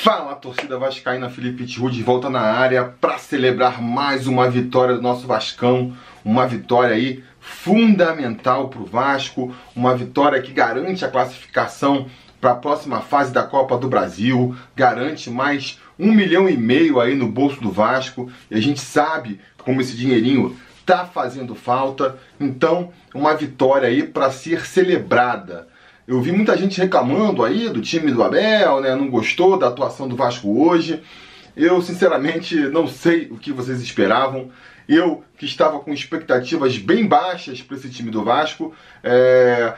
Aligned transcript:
Fala, 0.00 0.36
torcida 0.36 0.78
vascaína, 0.78 1.28
Felipe 1.28 1.66
Tiru 1.66 1.90
de 1.90 2.04
volta 2.04 2.30
na 2.30 2.40
área 2.40 2.84
para 2.84 3.18
celebrar 3.18 3.82
mais 3.82 4.28
uma 4.28 4.48
vitória 4.48 4.94
do 4.94 5.02
nosso 5.02 5.26
Vascão, 5.26 5.92
uma 6.24 6.46
vitória 6.46 6.94
aí 6.94 7.24
fundamental 7.40 8.68
para 8.68 8.80
o 8.80 8.86
Vasco, 8.86 9.52
uma 9.74 9.96
vitória 9.96 10.40
que 10.40 10.52
garante 10.52 11.04
a 11.04 11.10
classificação 11.10 12.06
para 12.40 12.52
a 12.52 12.54
próxima 12.54 13.00
fase 13.00 13.32
da 13.32 13.42
Copa 13.42 13.76
do 13.76 13.88
Brasil, 13.88 14.54
garante 14.76 15.28
mais 15.30 15.80
um 15.98 16.12
milhão 16.12 16.48
e 16.48 16.56
meio 16.56 17.00
aí 17.00 17.16
no 17.16 17.26
bolso 17.26 17.60
do 17.60 17.72
Vasco, 17.72 18.30
e 18.48 18.54
a 18.54 18.60
gente 18.60 18.80
sabe 18.80 19.40
como 19.64 19.80
esse 19.80 19.96
dinheirinho 19.96 20.56
tá 20.86 21.06
fazendo 21.06 21.56
falta, 21.56 22.16
então 22.38 22.92
uma 23.12 23.34
vitória 23.34 23.88
aí 23.88 24.04
para 24.04 24.30
ser 24.30 24.64
celebrada. 24.64 25.66
Eu 26.08 26.22
vi 26.22 26.32
muita 26.32 26.56
gente 26.56 26.80
reclamando 26.80 27.44
aí 27.44 27.68
do 27.68 27.82
time 27.82 28.10
do 28.10 28.22
Abel, 28.22 28.80
né? 28.80 28.96
Não 28.96 29.10
gostou 29.10 29.58
da 29.58 29.68
atuação 29.68 30.08
do 30.08 30.16
Vasco 30.16 30.66
hoje. 30.66 31.02
Eu, 31.54 31.82
sinceramente, 31.82 32.56
não 32.56 32.86
sei 32.88 33.28
o 33.30 33.36
que 33.36 33.52
vocês 33.52 33.82
esperavam. 33.82 34.48
Eu, 34.88 35.22
que 35.36 35.44
estava 35.44 35.78
com 35.80 35.92
expectativas 35.92 36.78
bem 36.78 37.06
baixas 37.06 37.60
para 37.60 37.76
esse 37.76 37.90
time 37.90 38.10
do 38.10 38.24
Vasco, 38.24 38.74
é... 39.04 39.74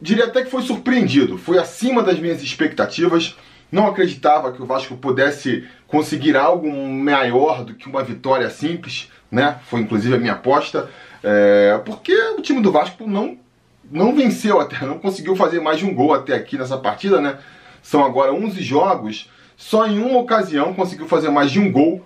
diria 0.00 0.26
até 0.26 0.44
que 0.44 0.50
foi 0.52 0.62
surpreendido. 0.62 1.36
Foi 1.36 1.58
acima 1.58 2.00
das 2.00 2.20
minhas 2.20 2.40
expectativas. 2.44 3.36
Não 3.72 3.88
acreditava 3.88 4.52
que 4.52 4.62
o 4.62 4.66
Vasco 4.66 4.96
pudesse 4.96 5.66
conseguir 5.88 6.36
algo 6.36 6.70
maior 6.70 7.64
do 7.64 7.74
que 7.74 7.88
uma 7.88 8.04
vitória 8.04 8.48
simples, 8.50 9.10
né? 9.28 9.58
Foi 9.64 9.80
inclusive 9.80 10.14
a 10.14 10.18
minha 10.18 10.34
aposta, 10.34 10.88
é... 11.24 11.76
porque 11.84 12.14
o 12.38 12.40
time 12.40 12.62
do 12.62 12.70
Vasco 12.70 13.04
não 13.04 13.44
não 13.90 14.14
venceu 14.14 14.60
até, 14.60 14.84
não 14.84 14.98
conseguiu 14.98 15.36
fazer 15.36 15.60
mais 15.60 15.78
de 15.78 15.86
um 15.86 15.94
gol 15.94 16.14
até 16.14 16.34
aqui 16.34 16.58
nessa 16.58 16.76
partida, 16.76 17.20
né? 17.20 17.38
São 17.82 18.04
agora 18.04 18.32
11 18.32 18.60
jogos, 18.62 19.30
só 19.56 19.86
em 19.86 19.98
uma 19.98 20.18
ocasião 20.18 20.74
conseguiu 20.74 21.06
fazer 21.06 21.30
mais 21.30 21.50
de 21.50 21.60
um 21.60 21.70
gol 21.70 22.04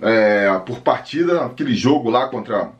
é, 0.00 0.58
por 0.64 0.80
partida, 0.80 1.44
aquele 1.44 1.74
jogo 1.74 2.10
lá 2.10 2.26
contra 2.28 2.70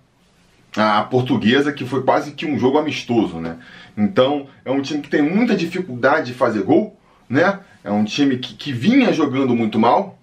a 0.77 1.03
portuguesa, 1.03 1.73
que 1.73 1.85
foi 1.85 2.03
quase 2.03 2.33
que 2.33 2.47
um 2.47 2.59
jogo 2.59 2.79
amistoso, 2.79 3.39
né? 3.39 3.57
Então, 3.97 4.47
é 4.65 4.71
um 4.71 4.81
time 4.81 5.03
que 5.03 5.11
tem 5.11 5.23
muita 5.23 5.55
dificuldade 5.55 6.29
de 6.29 6.35
fazer 6.35 6.63
gol, 6.63 6.97
né? 7.29 7.61
É 7.83 7.91
um 7.91 8.05
time 8.05 8.39
que, 8.39 8.55
que 8.55 8.73
vinha 8.73 9.13
jogando 9.13 9.55
muito 9.55 9.79
mal. 9.79 10.19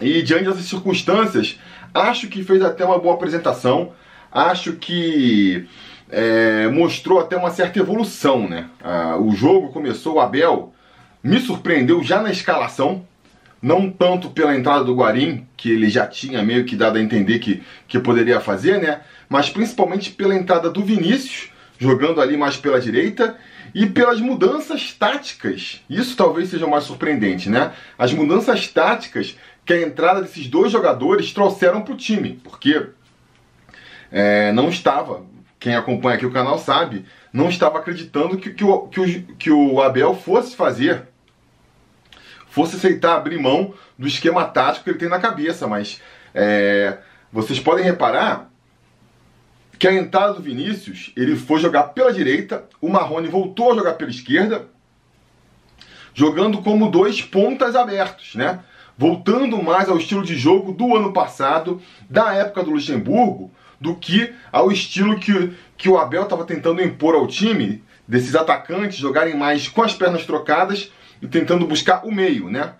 E 0.00 0.22
diante 0.22 0.44
dessas 0.44 0.64
circunstâncias, 0.64 1.58
acho 1.94 2.28
que 2.28 2.42
fez 2.42 2.62
até 2.62 2.84
uma 2.84 2.98
boa 2.98 3.14
apresentação. 3.14 3.92
Acho 4.30 4.74
que 4.74 5.66
é, 6.12 6.68
mostrou 6.68 7.18
até 7.18 7.36
uma 7.36 7.50
certa 7.50 7.78
evolução, 7.78 8.46
né? 8.46 8.66
Ah, 8.84 9.16
o 9.18 9.32
jogo 9.32 9.72
começou, 9.72 10.16
o 10.16 10.20
Abel 10.20 10.74
me 11.24 11.40
surpreendeu 11.40 12.02
já 12.02 12.20
na 12.20 12.30
escalação, 12.30 13.06
não 13.62 13.90
tanto 13.90 14.28
pela 14.28 14.54
entrada 14.54 14.84
do 14.84 14.94
Guarim, 14.94 15.46
que 15.56 15.70
ele 15.70 15.88
já 15.88 16.06
tinha 16.06 16.42
meio 16.42 16.66
que 16.66 16.76
dado 16.76 16.98
a 16.98 17.00
entender 17.00 17.38
que, 17.38 17.62
que 17.88 17.98
poderia 17.98 18.40
fazer, 18.40 18.78
né? 18.80 19.00
Mas 19.26 19.48
principalmente 19.48 20.10
pela 20.10 20.34
entrada 20.34 20.68
do 20.68 20.84
Vinícius, 20.84 21.50
jogando 21.78 22.20
ali 22.20 22.36
mais 22.36 22.56
pela 22.58 22.78
direita, 22.78 23.36
e 23.74 23.86
pelas 23.86 24.20
mudanças 24.20 24.92
táticas. 24.92 25.80
Isso 25.88 26.14
talvez 26.14 26.50
seja 26.50 26.66
mais 26.66 26.84
surpreendente, 26.84 27.48
né? 27.48 27.72
As 27.98 28.12
mudanças 28.12 28.68
táticas 28.68 29.34
que 29.64 29.72
a 29.72 29.80
entrada 29.80 30.20
desses 30.20 30.46
dois 30.46 30.70
jogadores 30.70 31.32
trouxeram 31.32 31.80
para 31.80 31.94
o 31.94 31.96
time, 31.96 32.38
porque 32.44 32.88
é, 34.10 34.52
não 34.52 34.68
estava 34.68 35.24
quem 35.62 35.76
acompanha 35.76 36.16
aqui 36.16 36.26
o 36.26 36.32
canal 36.32 36.58
sabe, 36.58 37.06
não 37.32 37.48
estava 37.48 37.78
acreditando 37.78 38.36
que, 38.36 38.50
que, 38.50 38.64
o, 38.64 38.88
que, 38.88 39.00
o, 39.00 39.22
que 39.36 39.50
o 39.52 39.80
Abel 39.80 40.12
fosse 40.12 40.56
fazer, 40.56 41.04
fosse 42.48 42.74
aceitar 42.74 43.14
abrir 43.14 43.38
mão 43.38 43.72
do 43.96 44.08
esquema 44.08 44.44
tático 44.44 44.82
que 44.82 44.90
ele 44.90 44.98
tem 44.98 45.08
na 45.08 45.20
cabeça, 45.20 45.68
mas 45.68 46.02
é, 46.34 46.98
vocês 47.32 47.60
podem 47.60 47.84
reparar 47.84 48.50
que 49.78 49.86
a 49.86 49.94
entrada 49.94 50.34
do 50.34 50.42
Vinícius, 50.42 51.12
ele 51.16 51.36
foi 51.36 51.60
jogar 51.60 51.84
pela 51.84 52.12
direita, 52.12 52.64
o 52.80 52.88
Marrone 52.88 53.28
voltou 53.28 53.70
a 53.70 53.76
jogar 53.76 53.94
pela 53.94 54.10
esquerda, 54.10 54.66
jogando 56.12 56.60
como 56.60 56.90
dois 56.90 57.22
pontas 57.22 57.76
abertos, 57.76 58.34
né? 58.34 58.64
Voltando 58.98 59.62
mais 59.62 59.88
ao 59.88 59.96
estilo 59.96 60.24
de 60.24 60.36
jogo 60.36 60.72
do 60.72 60.96
ano 60.96 61.12
passado, 61.12 61.80
da 62.10 62.34
época 62.34 62.64
do 62.64 62.72
Luxemburgo, 62.72 63.50
do 63.82 63.96
que 63.96 64.32
ao 64.52 64.70
estilo 64.70 65.18
que, 65.18 65.52
que 65.76 65.88
o 65.88 65.98
Abel 65.98 66.22
estava 66.22 66.44
tentando 66.44 66.80
impor 66.80 67.16
ao 67.16 67.26
time, 67.26 67.82
desses 68.06 68.34
atacantes 68.34 68.96
jogarem 68.96 69.36
mais 69.36 69.68
com 69.68 69.82
as 69.82 69.94
pernas 69.94 70.24
trocadas 70.24 70.90
e 71.20 71.26
tentando 71.26 71.66
buscar 71.66 72.06
o 72.06 72.12
meio, 72.12 72.48
né? 72.48 72.74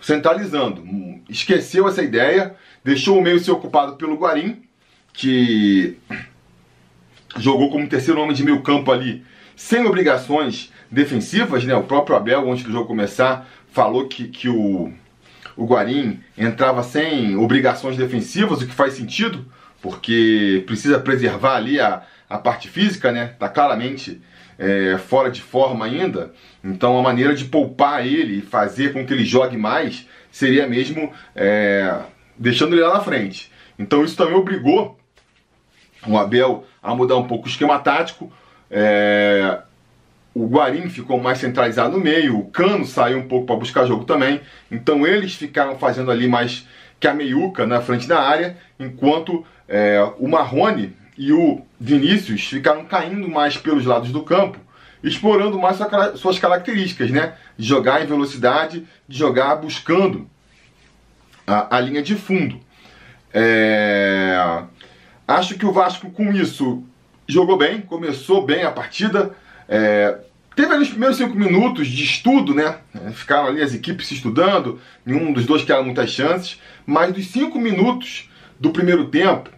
Centralizando. 0.00 0.84
Esqueceu 1.28 1.88
essa 1.88 2.02
ideia, 2.02 2.54
deixou 2.84 3.18
o 3.18 3.22
meio 3.22 3.40
ser 3.40 3.50
ocupado 3.50 3.96
pelo 3.96 4.16
Guarim, 4.16 4.62
que 5.12 5.98
jogou 7.36 7.70
como 7.70 7.88
terceiro 7.88 8.20
homem 8.20 8.34
de 8.34 8.44
meio 8.44 8.62
campo 8.62 8.92
ali, 8.92 9.24
sem 9.56 9.84
obrigações 9.84 10.72
defensivas, 10.90 11.64
né? 11.64 11.74
O 11.74 11.82
próprio 11.82 12.16
Abel, 12.16 12.50
antes 12.50 12.64
do 12.64 12.72
jogo 12.72 12.86
começar, 12.86 13.48
falou 13.72 14.08
que, 14.08 14.28
que 14.28 14.48
o, 14.48 14.92
o 15.56 15.64
Guarim 15.66 16.20
entrava 16.38 16.82
sem 16.82 17.36
obrigações 17.36 17.96
defensivas, 17.96 18.62
o 18.62 18.66
que 18.66 18.74
faz 18.74 18.94
sentido, 18.94 19.44
porque 19.80 20.62
precisa 20.66 20.98
preservar 20.98 21.56
ali 21.56 21.80
a, 21.80 22.02
a 22.28 22.38
parte 22.38 22.68
física, 22.68 23.10
né? 23.10 23.34
Tá 23.38 23.48
claramente 23.48 24.20
é, 24.58 24.98
fora 24.98 25.30
de 25.30 25.40
forma 25.40 25.86
ainda. 25.86 26.32
Então 26.62 26.98
a 26.98 27.02
maneira 27.02 27.34
de 27.34 27.46
poupar 27.46 28.06
ele 28.06 28.38
e 28.38 28.42
fazer 28.42 28.92
com 28.92 29.04
que 29.06 29.12
ele 29.12 29.24
jogue 29.24 29.56
mais 29.56 30.06
seria 30.30 30.66
mesmo 30.66 31.12
é, 31.34 31.94
deixando 32.36 32.74
ele 32.74 32.82
lá 32.82 32.94
na 32.94 33.00
frente. 33.00 33.50
Então 33.78 34.04
isso 34.04 34.16
também 34.16 34.34
obrigou 34.34 34.98
o 36.06 36.18
Abel 36.18 36.66
a 36.82 36.94
mudar 36.94 37.16
um 37.16 37.26
pouco 37.26 37.46
o 37.46 37.50
esquema 37.50 37.78
tático. 37.78 38.30
É, 38.70 39.60
o 40.34 40.46
Guarim 40.46 40.88
ficou 40.88 41.20
mais 41.20 41.38
centralizado 41.38 41.96
no 41.96 42.02
meio, 42.02 42.38
o 42.38 42.50
Cano 42.50 42.86
saiu 42.86 43.18
um 43.18 43.26
pouco 43.26 43.46
para 43.46 43.56
buscar 43.56 43.86
jogo 43.86 44.04
também. 44.04 44.40
Então 44.70 45.06
eles 45.06 45.34
ficaram 45.34 45.76
fazendo 45.78 46.10
ali 46.10 46.28
mais 46.28 46.66
que 47.00 47.08
a 47.08 47.14
meiuca 47.14 47.66
na 47.66 47.80
frente 47.80 48.06
da 48.06 48.20
área, 48.20 48.58
enquanto 48.78 49.44
é, 49.66 50.00
o 50.18 50.28
Marrone 50.28 50.94
e 51.16 51.32
o 51.32 51.62
Vinícius 51.80 52.44
ficaram 52.44 52.84
caindo 52.84 53.28
mais 53.28 53.56
pelos 53.56 53.86
lados 53.86 54.12
do 54.12 54.22
campo, 54.22 54.58
explorando 55.02 55.58
mais 55.58 55.76
sua, 55.76 56.16
suas 56.16 56.38
características, 56.38 57.10
né? 57.10 57.34
De 57.56 57.66
jogar 57.66 58.02
em 58.02 58.06
velocidade, 58.06 58.86
de 59.08 59.18
jogar 59.18 59.56
buscando 59.56 60.28
a, 61.46 61.76
a 61.76 61.80
linha 61.80 62.02
de 62.02 62.14
fundo. 62.14 62.60
É, 63.32 64.62
acho 65.26 65.54
que 65.56 65.64
o 65.64 65.72
Vasco 65.72 66.10
com 66.10 66.32
isso 66.32 66.84
jogou 67.26 67.56
bem, 67.56 67.80
começou 67.80 68.44
bem 68.44 68.62
a 68.64 68.70
partida. 68.70 69.34
É, 69.68 70.18
teve 70.54 70.72
ali 70.72 70.82
os 70.82 70.90
primeiros 70.90 71.16
cinco 71.16 71.34
minutos 71.34 71.88
de 71.88 72.04
estudo, 72.04 72.54
né? 72.54 72.78
Ficaram 73.12 73.46
ali 73.46 73.62
as 73.62 73.74
equipes 73.74 74.08
se 74.08 74.14
estudando, 74.14 74.80
nenhum 75.04 75.32
dos 75.32 75.46
dois 75.46 75.64
tinha 75.64 75.82
muitas 75.82 76.10
chances, 76.10 76.60
mas 76.86 77.12
dos 77.12 77.26
cinco 77.26 77.58
minutos 77.58 78.28
do 78.58 78.70
primeiro 78.70 79.06
tempo, 79.06 79.50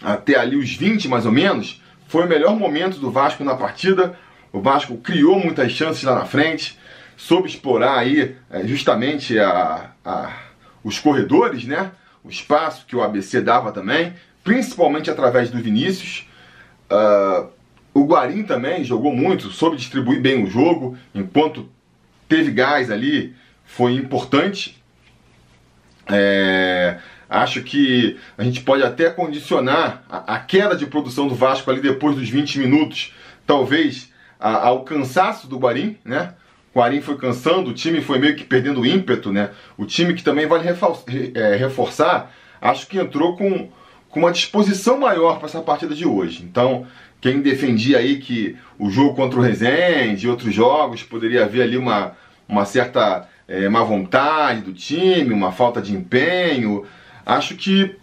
até 0.00 0.38
ali 0.38 0.56
os 0.56 0.74
20 0.74 1.08
mais 1.08 1.26
ou 1.26 1.32
menos, 1.32 1.82
foi 2.06 2.24
o 2.24 2.28
melhor 2.28 2.54
momento 2.56 2.98
do 2.98 3.10
Vasco 3.10 3.42
na 3.42 3.54
partida. 3.54 4.18
O 4.52 4.60
Vasco 4.60 4.96
criou 4.98 5.38
muitas 5.38 5.72
chances 5.72 6.02
lá 6.02 6.14
na 6.14 6.26
frente, 6.26 6.78
soube 7.16 7.48
explorar 7.48 7.98
aí 7.98 8.36
é, 8.50 8.66
justamente 8.66 9.38
a, 9.38 9.90
a, 10.04 10.32
os 10.84 10.98
corredores, 10.98 11.64
né? 11.64 11.90
O 12.22 12.28
espaço 12.28 12.84
que 12.86 12.94
o 12.94 13.02
ABC 13.02 13.40
dava 13.40 13.72
também, 13.72 14.12
principalmente 14.44 15.10
através 15.10 15.50
do 15.50 15.58
Vinícius. 15.58 16.28
Uh, 16.90 17.48
o 17.94 18.04
Guarim 18.04 18.42
também 18.42 18.84
jogou 18.84 19.14
muito, 19.14 19.50
soube 19.50 19.76
distribuir 19.76 20.20
bem 20.20 20.42
o 20.42 20.50
jogo, 20.50 20.96
enquanto 21.14 21.68
teve 22.28 22.50
gás 22.50 22.90
ali, 22.90 23.34
foi 23.64 23.94
importante. 23.94 24.82
É, 26.08 26.98
Acho 27.32 27.62
que 27.62 28.18
a 28.36 28.44
gente 28.44 28.60
pode 28.60 28.82
até 28.82 29.08
condicionar 29.08 30.04
a, 30.10 30.34
a 30.34 30.38
queda 30.38 30.76
de 30.76 30.84
produção 30.84 31.28
do 31.28 31.34
Vasco 31.34 31.70
ali 31.70 31.80
depois 31.80 32.14
dos 32.14 32.28
20 32.28 32.58
minutos, 32.58 33.14
talvez 33.46 34.12
a, 34.38 34.66
ao 34.66 34.84
cansaço 34.84 35.48
do 35.48 35.58
Guarim, 35.58 35.96
né? 36.04 36.34
O 36.74 36.78
Guarim 36.78 37.00
foi 37.00 37.16
cansando, 37.16 37.70
o 37.70 37.72
time 37.72 38.02
foi 38.02 38.18
meio 38.18 38.36
que 38.36 38.44
perdendo 38.44 38.84
ímpeto, 38.84 39.32
né? 39.32 39.48
O 39.78 39.86
time 39.86 40.12
que 40.12 40.22
também 40.22 40.46
vale 40.46 40.68
é, 41.34 41.56
reforçar, 41.56 42.30
acho 42.60 42.86
que 42.86 42.98
entrou 42.98 43.34
com, 43.34 43.70
com 44.10 44.20
uma 44.20 44.30
disposição 44.30 44.98
maior 44.98 45.38
para 45.38 45.48
essa 45.48 45.62
partida 45.62 45.94
de 45.94 46.06
hoje. 46.06 46.42
Então, 46.44 46.86
quem 47.22 47.40
defendia 47.40 47.98
aí 47.98 48.18
que 48.18 48.56
o 48.78 48.90
jogo 48.90 49.14
contra 49.14 49.38
o 49.38 49.42
Rezende 49.42 50.26
e 50.26 50.28
outros 50.28 50.52
jogos 50.52 51.02
poderia 51.02 51.44
haver 51.44 51.62
ali 51.62 51.78
uma, 51.78 52.12
uma 52.46 52.66
certa 52.66 53.26
é, 53.48 53.66
má 53.70 53.82
vontade 53.82 54.60
do 54.60 54.74
time, 54.74 55.32
uma 55.32 55.52
falta 55.52 55.80
de 55.80 55.94
empenho, 55.94 56.84
Acho 57.24 57.54
que 57.54 57.94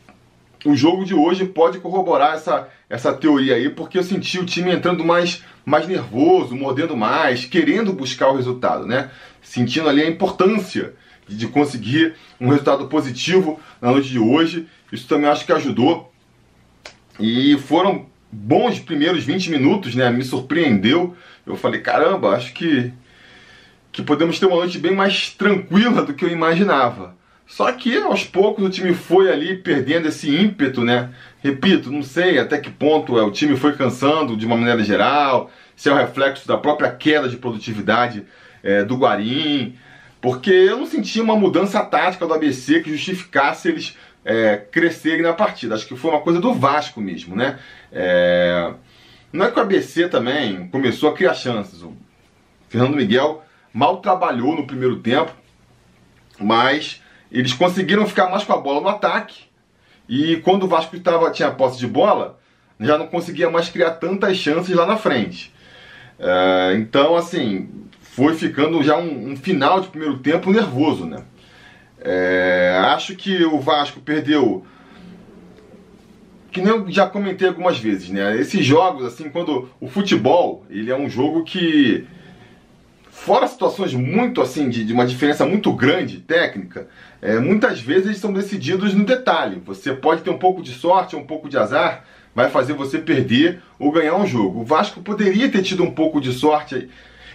o 0.66 0.76
jogo 0.76 1.06
de 1.06 1.14
hoje 1.14 1.46
pode 1.46 1.80
corroborar 1.80 2.36
essa, 2.36 2.68
essa 2.90 3.14
teoria 3.14 3.56
aí, 3.56 3.70
porque 3.70 3.98
eu 3.98 4.04
senti 4.04 4.40
o 4.40 4.46
time 4.46 4.72
entrando 4.72 5.06
mais, 5.06 5.44
mais 5.66 5.88
nervoso, 5.88 6.56
mordendo 6.56 6.96
mais, 6.96 7.46
querendo 7.46 7.94
buscar 7.94 8.30
o 8.30 8.36
resultado, 8.36 8.86
né? 8.86 9.10
Sentindo 9.42 9.88
ali 9.90 10.02
a 10.02 10.10
importância 10.10 10.94
de, 11.28 11.36
de 11.36 11.48
conseguir 11.48 12.16
um 12.40 12.50
resultado 12.50 12.88
positivo 12.88 13.60
na 13.82 13.92
noite 13.92 14.10
de 14.10 14.20
hoje. 14.20 14.68
Isso 14.92 15.08
também 15.08 15.30
acho 15.30 15.46
que 15.46 15.54
ajudou. 15.54 16.12
E 17.20 17.58
foram 17.58 18.06
bons 18.32 18.80
primeiros 18.80 19.24
20 19.24 19.52
minutos, 19.52 19.96
né? 19.96 20.10
Me 20.10 20.24
surpreendeu. 20.24 21.16
Eu 21.46 21.56
falei, 21.56 21.82
caramba, 21.82 22.36
acho 22.36 22.54
que, 22.54 22.92
que 23.92 24.02
podemos 24.02 24.40
ter 24.40 24.46
uma 24.46 24.58
noite 24.58 24.78
bem 24.78 24.94
mais 24.94 25.32
tranquila 25.32 26.04
do 26.04 26.14
que 26.14 26.24
eu 26.24 26.30
imaginava. 26.30 27.18
Só 27.48 27.72
que 27.72 27.98
aos 27.98 28.24
poucos 28.24 28.64
o 28.64 28.70
time 28.70 28.94
foi 28.94 29.32
ali 29.32 29.58
perdendo 29.58 30.08
esse 30.08 30.30
ímpeto, 30.30 30.84
né? 30.84 31.10
Repito, 31.42 31.92
não 31.92 32.04
sei 32.04 32.38
até 32.38 32.60
que 32.60 32.70
ponto 32.70 33.18
é, 33.18 33.24
o 33.24 33.32
time 33.32 33.58
foi 33.58 33.74
cansando 33.74 34.38
de 34.38 34.46
uma 34.46 34.56
maneira 34.56 34.84
geral, 34.84 35.50
se 35.76 35.90
é 35.90 35.92
o 35.92 35.96
reflexo 35.96 36.48
da 36.48 36.58
própria 36.58 36.92
queda 36.92 37.28
de 37.28 37.38
produtividade 37.38 38.24
é, 38.62 38.84
do 38.84 38.98
Guarim, 38.98 39.76
porque 40.22 40.52
eu 40.52 40.78
não 40.78 40.86
senti 40.86 41.20
uma 41.20 41.36
mudança 41.36 41.82
tática 41.84 42.28
do 42.28 42.34
ABC 42.34 42.82
que 42.82 42.92
justificasse 42.92 43.70
eles 43.70 43.98
é, 44.24 44.58
crescerem 44.58 45.22
na 45.22 45.34
partida. 45.34 45.76
Acho 45.76 45.88
que 45.88 45.96
foi 45.96 46.12
uma 46.12 46.22
coisa 46.22 46.40
do 46.40 46.54
Vasco 46.54 47.02
mesmo, 47.02 47.36
né? 47.36 47.60
É... 47.92 48.74
Não 49.32 49.46
é 49.46 49.52
que 49.52 49.60
o 49.60 49.62
ABC 49.62 50.08
também 50.08 50.68
começou 50.70 51.10
a 51.10 51.14
criar 51.14 51.34
chances. 51.34 51.82
O 51.84 51.94
Fernando 52.68 52.96
Miguel 52.96 53.44
mal 53.74 53.98
trabalhou 53.98 54.56
no 54.56 54.66
primeiro 54.66 54.98
tempo, 54.98 55.32
mas 56.40 57.02
eles 57.32 57.54
conseguiram 57.54 58.08
ficar 58.08 58.30
mais 58.30 58.44
com 58.44 58.54
a 58.54 58.58
bola 58.58 58.82
no 58.82 58.90
ataque. 58.90 59.44
E 60.08 60.38
quando 60.38 60.64
o 60.64 60.68
Vasco 60.68 61.00
tava, 61.00 61.30
tinha 61.30 61.52
posse 61.52 61.78
de 61.78 61.86
bola, 61.86 62.40
já 62.80 62.98
não 62.98 63.08
conseguia 63.08 63.50
mais 63.50 63.70
criar 63.70 63.92
tantas 63.92 64.38
chances 64.38 64.76
lá 64.76 64.86
na 64.86 64.98
frente. 64.98 65.54
É, 66.18 66.74
então, 66.76 67.16
assim, 67.16 67.70
foi 68.02 68.34
ficando 68.34 68.82
já 68.84 68.98
um, 68.98 69.32
um, 69.32 69.36
final 69.36 69.80
de 69.80 69.90
primeiro 69.90 70.18
tempo 70.18 70.52
nervoso, 70.52 71.06
né? 71.06 71.24
É, 72.02 72.82
acho 72.86 73.16
que 73.16 73.44
o 73.44 73.60
Vasco 73.60 74.00
perdeu, 74.00 74.66
que 76.52 76.62
nem 76.62 76.70
eu 76.70 76.90
já 76.90 77.08
comentei 77.08 77.48
algumas 77.48 77.78
vezes, 77.78 78.10
né? 78.10 78.40
Esses 78.40 78.66
jogos, 78.66 79.06
assim, 79.06 79.30
quando 79.30 79.70
o 79.80 79.88
futebol, 79.88 80.66
ele 80.70 80.92
é 80.92 80.98
um 80.98 81.10
jogo 81.10 81.44
que 81.44 82.08
fora 83.20 83.48
situações 83.48 83.94
muito 83.94 84.42
assim 84.42 84.70
de, 84.70 84.86
de 84.86 84.94
uma 84.94 85.06
diferença 85.06 85.46
muito 85.46 85.74
grande 85.74 86.20
técnica, 86.20 86.88
é, 87.22 87.38
muitas 87.38 87.82
vezes 87.82 88.06
eles 88.06 88.18
são 88.18 88.32
decididos 88.32 88.94
no 88.94 89.06
detalhe. 89.06 89.62
Você 89.66 89.94
pode 89.94 90.22
ter 90.22 90.30
um 90.30 90.38
pouco 90.38 90.64
de 90.64 90.72
sorte, 90.72 91.18
um 91.18 91.26
pouco 91.26 91.50
de 91.50 91.58
azar, 91.58 92.06
vai 92.34 92.50
fazer 92.50 92.74
você 92.74 92.98
perder 92.98 93.62
ou 93.78 93.92
ganhar 93.92 94.16
um 94.16 94.26
jogo. 94.26 94.62
O 94.62 94.64
Vasco 94.64 95.02
poderia 95.02 95.50
ter 95.50 95.62
tido 95.62 95.84
um 95.84 95.92
pouco 95.92 96.22
de 96.22 96.32
sorte 96.32 96.90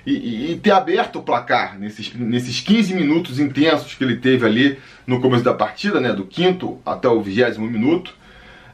e, 0.07 0.53
e, 0.53 0.57
ter 0.57 0.71
aberto 0.71 1.19
o 1.19 1.23
placar 1.23 1.79
nesses, 1.79 2.13
nesses 2.15 2.61
15 2.61 2.95
minutos 2.95 3.39
intensos 3.39 3.95
que 3.95 4.05
ele 4.05 4.17
teve 4.17 4.45
ali 4.45 4.79
no 5.07 5.21
começo 5.21 5.43
da 5.43 5.55
partida, 5.55 6.01
né, 6.01 6.13
do 6.13 6.27
quinto 6.27 6.79
até 6.85 7.09
o 7.09 7.23
vigésimo 7.23 7.67
minuto. 7.67 8.15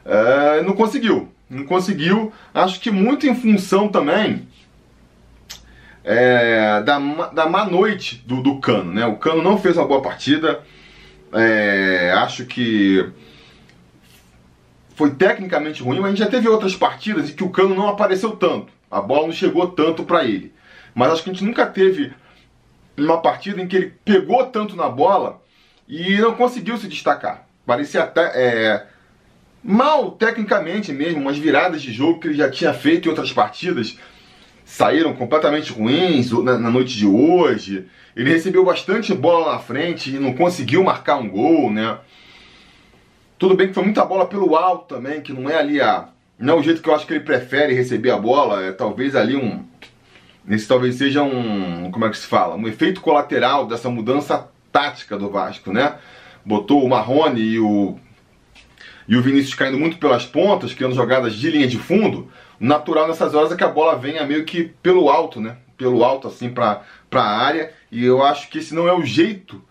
É, 0.05 0.61
não 0.61 0.73
conseguiu. 0.73 1.29
Não 1.49 1.65
conseguiu. 1.65 2.33
Acho 2.53 2.79
que 2.79 2.91
muito 2.91 3.25
em 3.27 3.35
função 3.35 3.87
também 3.87 4.47
é, 6.03 6.81
da, 6.81 6.99
da 7.33 7.45
má 7.47 7.65
noite 7.65 8.23
do, 8.25 8.41
do 8.41 8.59
Cano. 8.59 8.93
Né? 8.93 9.05
O 9.05 9.15
Cano 9.15 9.41
não 9.41 9.57
fez 9.57 9.77
uma 9.77 9.87
boa 9.87 10.01
partida. 10.01 10.61
É, 11.33 12.13
acho 12.17 12.45
que 12.45 13.05
foi 14.95 15.11
tecnicamente 15.11 15.81
ruim, 15.81 15.99
mas 15.99 16.07
a 16.07 16.09
gente 16.09 16.19
já 16.19 16.29
teve 16.29 16.47
outras 16.47 16.75
partidas 16.75 17.29
em 17.29 17.33
que 17.33 17.43
o 17.43 17.49
Cano 17.49 17.73
não 17.73 17.87
apareceu 17.87 18.31
tanto. 18.31 18.67
A 18.89 18.99
bola 18.99 19.27
não 19.27 19.33
chegou 19.33 19.67
tanto 19.67 20.03
para 20.03 20.25
ele. 20.25 20.51
Mas 20.93 21.11
acho 21.11 21.23
que 21.23 21.29
a 21.29 21.33
gente 21.33 21.45
nunca 21.45 21.65
teve 21.65 22.13
uma 22.97 23.21
partida 23.21 23.61
em 23.61 23.67
que 23.67 23.75
ele 23.75 23.93
pegou 24.03 24.45
tanto 24.45 24.75
na 24.75 24.89
bola 24.89 25.41
e 25.87 26.17
não 26.17 26.35
conseguiu 26.35 26.77
se 26.77 26.87
destacar. 26.87 27.47
Parecia 27.65 28.03
até 28.03 28.31
é, 28.35 28.85
mal 29.63 30.11
tecnicamente 30.11 30.91
mesmo, 30.91 31.21
umas 31.21 31.37
viradas 31.37 31.81
de 31.81 31.91
jogo 31.91 32.19
que 32.19 32.27
ele 32.27 32.35
já 32.35 32.49
tinha 32.49 32.73
feito 32.73 33.05
em 33.05 33.09
outras 33.09 33.31
partidas 33.31 33.97
saíram 34.71 35.13
completamente 35.13 35.73
ruins 35.73 36.31
na, 36.31 36.57
na, 36.57 36.69
noite 36.69 36.95
de 36.95 37.05
hoje. 37.05 37.87
Ele 38.15 38.29
recebeu 38.29 38.63
bastante 38.63 39.13
bola 39.13 39.53
na 39.53 39.59
frente 39.59 40.15
e 40.15 40.19
não 40.19 40.33
conseguiu 40.33 40.81
marcar 40.81 41.17
um 41.17 41.29
gol, 41.29 41.69
né? 41.69 41.97
Tudo 43.37 43.55
bem 43.55 43.67
que 43.67 43.73
foi 43.73 43.83
muita 43.83 44.05
bola 44.05 44.25
pelo 44.25 44.55
alto 44.55 44.95
também, 44.95 45.19
que 45.19 45.33
não 45.33 45.49
é 45.49 45.57
ali 45.57 45.81
a. 45.81 46.07
Não 46.39 46.55
é 46.55 46.57
o 46.57 46.63
jeito 46.63 46.81
que 46.81 46.89
eu 46.89 46.95
acho 46.95 47.05
que 47.05 47.13
ele 47.13 47.23
prefere 47.23 47.73
receber 47.73 48.11
a 48.11 48.17
bola, 48.17 48.63
é 48.63 48.71
talvez 48.71 49.15
ali 49.15 49.35
um. 49.35 49.65
Esse 50.49 50.67
talvez 50.67 50.95
seja 50.95 51.23
um. 51.23 51.91
Como 51.91 52.05
é 52.05 52.09
que 52.09 52.17
se 52.17 52.27
fala? 52.27 52.55
Um 52.55 52.67
efeito 52.67 53.01
colateral 53.01 53.67
dessa 53.67 53.89
mudança 53.89 54.49
tática 54.71 55.17
do 55.17 55.29
Vasco, 55.29 55.71
né? 55.71 55.95
Botou 56.45 56.83
o 56.83 56.89
Marrone 56.89 57.41
e 57.41 57.59
o. 57.59 57.97
E 59.07 59.15
o 59.17 59.21
Vinícius 59.21 59.55
caindo 59.55 59.77
muito 59.77 59.97
pelas 59.97 60.25
pontas, 60.25 60.73
criando 60.73 60.95
jogadas 60.95 61.33
de 61.33 61.49
linha 61.49 61.67
de 61.67 61.77
fundo 61.77 62.29
natural 62.61 63.07
nessas 63.07 63.33
horas 63.33 63.51
é 63.51 63.55
que 63.55 63.63
a 63.63 63.67
bola 63.67 63.97
venha 63.97 64.23
meio 64.23 64.45
que 64.45 64.65
pelo 64.83 65.09
alto, 65.09 65.41
né? 65.41 65.57
Pelo 65.75 66.03
alto, 66.03 66.27
assim, 66.27 66.49
para 66.49 66.83
a 67.11 67.19
área. 67.19 67.73
E 67.91 68.05
eu 68.05 68.23
acho 68.23 68.49
que 68.49 68.59
esse 68.59 68.73
não 68.73 68.87
é 68.87 68.93
o 68.93 69.03
jeito 69.03 69.61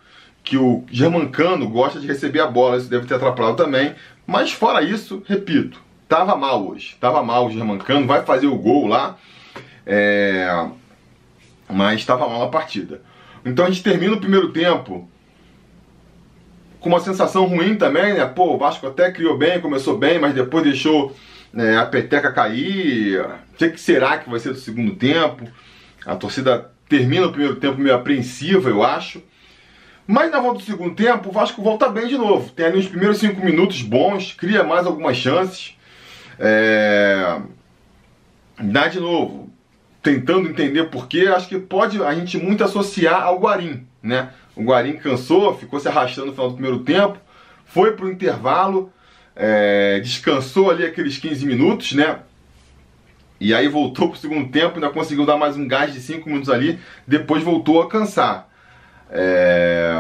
que 0.43 0.57
o 0.57 0.85
Germancano 0.91 1.69
gosta 1.69 2.01
de 2.01 2.07
receber 2.09 2.41
a 2.41 2.49
bola. 2.49 2.77
Isso 2.77 2.91
deve 2.91 3.07
ter 3.07 3.15
atrapalhado 3.15 3.57
também. 3.57 3.95
Mas 4.27 4.51
fora 4.51 4.83
isso, 4.83 5.23
repito, 5.27 5.81
tava 6.09 6.35
mal 6.35 6.67
hoje. 6.67 6.97
Tava 7.01 7.23
mal 7.23 7.47
o 7.47 7.51
Germancano, 7.53 8.09
vai 8.09 8.25
fazer 8.25 8.49
o 8.49 8.59
gol 8.59 8.89
lá. 8.89 9.17
É... 9.87 10.69
Mas 11.69 12.00
estava 12.00 12.29
mal 12.29 12.43
a 12.43 12.49
partida. 12.49 13.00
Então 13.44 13.65
a 13.65 13.71
gente 13.71 13.82
termina 13.82 14.15
o 14.15 14.21
primeiro 14.21 14.53
tempo 14.53 15.09
com 16.81 16.88
uma 16.88 17.00
sensação 17.00 17.44
ruim 17.47 17.77
também, 17.77 18.15
né? 18.15 18.25
Pô, 18.27 18.55
o 18.55 18.59
Vasco 18.59 18.87
até 18.87 19.11
criou 19.12 19.37
bem, 19.37 19.61
começou 19.61 19.97
bem, 19.97 20.19
mas 20.19 20.35
depois 20.35 20.65
deixou 20.65 21.15
né, 21.53 21.77
a 21.77 21.85
peteca 21.85 22.32
cair. 22.32 23.21
O 23.21 23.56
que, 23.56 23.71
que 23.71 23.81
será 23.81 24.19
que 24.19 24.31
vai 24.31 24.41
ser 24.41 24.50
do 24.50 24.59
segundo 24.59 24.94
tempo? 24.97 25.44
A 26.05 26.17
torcida 26.17 26.71
termina 26.88 27.26
o 27.26 27.31
primeiro 27.31 27.56
tempo 27.56 27.79
meio 27.79 27.94
apreensiva, 27.94 28.71
eu 28.71 28.83
acho. 28.83 29.23
Mas 30.06 30.31
na 30.31 30.41
volta 30.41 30.59
do 30.59 30.65
segundo 30.65 30.94
tempo, 30.94 31.29
o 31.29 31.33
Vasco 31.33 31.62
volta 31.62 31.88
bem 31.88 32.09
de 32.09 32.19
novo. 32.19 32.50
Tem 32.50 32.67
ali 32.67 32.79
os 32.79 32.88
primeiros 32.88 33.19
cinco 33.19 33.44
minutos 33.44 33.83
bons, 33.83 34.33
cria 34.33 34.65
mais 34.65 34.87
algumas 34.87 35.17
chances. 35.17 35.76
É... 36.38 37.41
Dá 38.59 38.88
de 38.88 38.99
novo, 38.99 39.50
tentando 40.02 40.49
entender 40.49 40.85
porquê, 40.85 41.26
acho 41.29 41.49
que 41.49 41.58
pode 41.58 42.02
a 42.02 42.14
gente 42.14 42.38
muito 42.38 42.64
associar 42.64 43.23
ao 43.23 43.38
Guarim, 43.38 43.87
né? 44.02 44.31
O 44.56 44.62
Guarim 44.62 44.94
cansou, 44.94 45.57
ficou 45.57 45.78
se 45.78 45.88
arrastando 45.88 46.28
no 46.28 46.33
final 46.33 46.49
do 46.49 46.54
primeiro 46.54 46.80
tempo, 46.80 47.19
foi 47.66 47.92
para 47.92 48.07
o 48.07 48.11
intervalo, 48.11 48.92
é, 49.37 50.00
descansou 50.00 50.71
ali 50.71 50.85
aqueles 50.85 51.19
15 51.19 51.47
minutos, 51.47 51.92
né? 51.92 52.21
E 53.38 53.54
aí 53.54 53.69
voltou 53.69 54.09
para 54.09 54.16
o 54.16 54.21
segundo 54.21 54.50
tempo, 54.50 54.75
ainda 54.75 54.90
conseguiu 54.90 55.25
dar 55.25 55.37
mais 55.37 55.57
um 55.57 55.66
gás 55.66 55.92
de 55.95 56.00
5 56.00 56.28
minutos 56.28 56.50
ali, 56.50 56.78
depois 57.07 57.42
voltou 57.42 57.80
a 57.80 57.88
cansar. 57.88 58.49
É... 59.11 59.92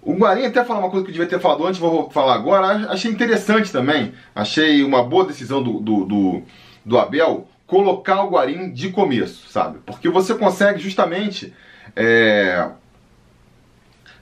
O 0.00 0.14
Guarim 0.14 0.46
até 0.46 0.64
falou 0.64 0.82
uma 0.82 0.90
coisa 0.90 1.04
que 1.04 1.10
eu 1.10 1.12
devia 1.12 1.28
ter 1.28 1.38
falado 1.38 1.66
antes, 1.66 1.78
vou 1.78 2.08
falar 2.10 2.34
agora, 2.34 2.90
achei 2.90 3.10
interessante 3.10 3.70
também, 3.70 4.14
achei 4.34 4.82
uma 4.82 5.02
boa 5.02 5.26
decisão 5.26 5.62
do, 5.62 5.80
do, 5.80 6.04
do, 6.06 6.42
do 6.82 6.98
Abel 6.98 7.46
colocar 7.68 8.24
o 8.24 8.30
Guarim 8.30 8.72
de 8.72 8.88
começo, 8.88 9.48
sabe? 9.48 9.78
Porque 9.84 10.08
você 10.08 10.34
consegue 10.34 10.80
justamente 10.80 11.52
é, 11.94 12.70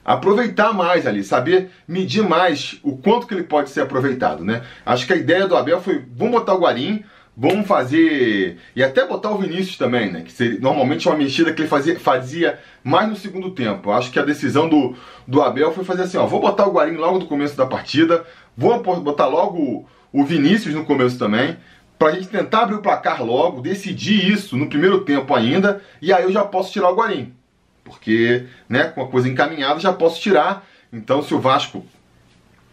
aproveitar 0.05 0.75
mais 0.75 1.07
ali, 1.07 1.25
saber 1.25 1.71
medir 1.87 2.23
mais 2.23 2.79
o 2.83 2.97
quanto 2.97 3.27
que 3.27 3.33
ele 3.33 3.45
pode 3.45 3.71
ser 3.71 3.83
aproveitado, 3.83 4.45
né? 4.45 4.63
Acho 4.85 5.07
que 5.07 5.13
a 5.13 5.17
ideia 5.17 5.47
do 5.47 5.57
Abel 5.57 5.81
foi, 5.81 6.05
vamos 6.17 6.33
botar 6.33 6.55
o 6.55 6.61
Guarim, 6.61 7.05
vamos 7.37 7.69
fazer 7.69 8.57
e 8.75 8.83
até 8.83 9.07
botar 9.07 9.31
o 9.31 9.39
Vinícius 9.39 9.77
também, 9.79 10.11
né? 10.11 10.23
Que 10.23 10.33
seria, 10.33 10.59
normalmente 10.59 11.07
é 11.07 11.11
uma 11.11 11.19
mexida 11.19 11.53
que 11.53 11.63
ele 11.63 11.69
fazia, 11.69 12.01
fazia 12.01 12.59
mais 12.83 13.09
no 13.09 13.15
segundo 13.15 13.53
tempo. 13.53 13.93
Acho 13.93 14.11
que 14.11 14.19
a 14.19 14.25
decisão 14.25 14.69
do, 14.69 14.97
do 15.25 15.41
Abel 15.41 15.73
foi 15.73 15.85
fazer 15.85 16.03
assim, 16.03 16.17
ó, 16.17 16.27
vou 16.27 16.41
botar 16.41 16.67
o 16.67 16.73
Guarim 16.73 16.97
logo 16.97 17.21
no 17.21 17.27
começo 17.27 17.57
da 17.57 17.67
partida, 17.67 18.25
vou 18.57 18.83
botar 18.83 19.27
logo 19.29 19.87
o, 20.13 20.25
Vinícius 20.25 20.75
no 20.75 20.85
começo 20.85 21.19
também, 21.19 21.57
pra 21.99 22.13
gente 22.13 22.29
tentar 22.29 22.63
abrir 22.63 22.77
o 22.77 22.83
placar 22.83 23.25
logo, 23.25 23.61
decidir 23.61 24.31
isso 24.31 24.57
no 24.57 24.69
primeiro 24.69 25.01
tempo 25.01 25.35
ainda, 25.35 25.83
e 26.01 26.13
aí 26.13 26.25
eu 26.25 26.33
já 26.33 26.45
posso 26.45 26.73
tirar 26.73 26.91
o 26.91 26.95
Guarim 26.95 27.35
porque 27.87 28.47
né, 28.69 28.85
com 28.85 29.01
a 29.01 29.09
coisa 29.09 29.29
encaminhada 29.29 29.79
já 29.79 29.93
posso 29.93 30.21
tirar. 30.21 30.67
Então, 30.93 31.23
se 31.23 31.33
o 31.33 31.39
Vasco 31.39 31.87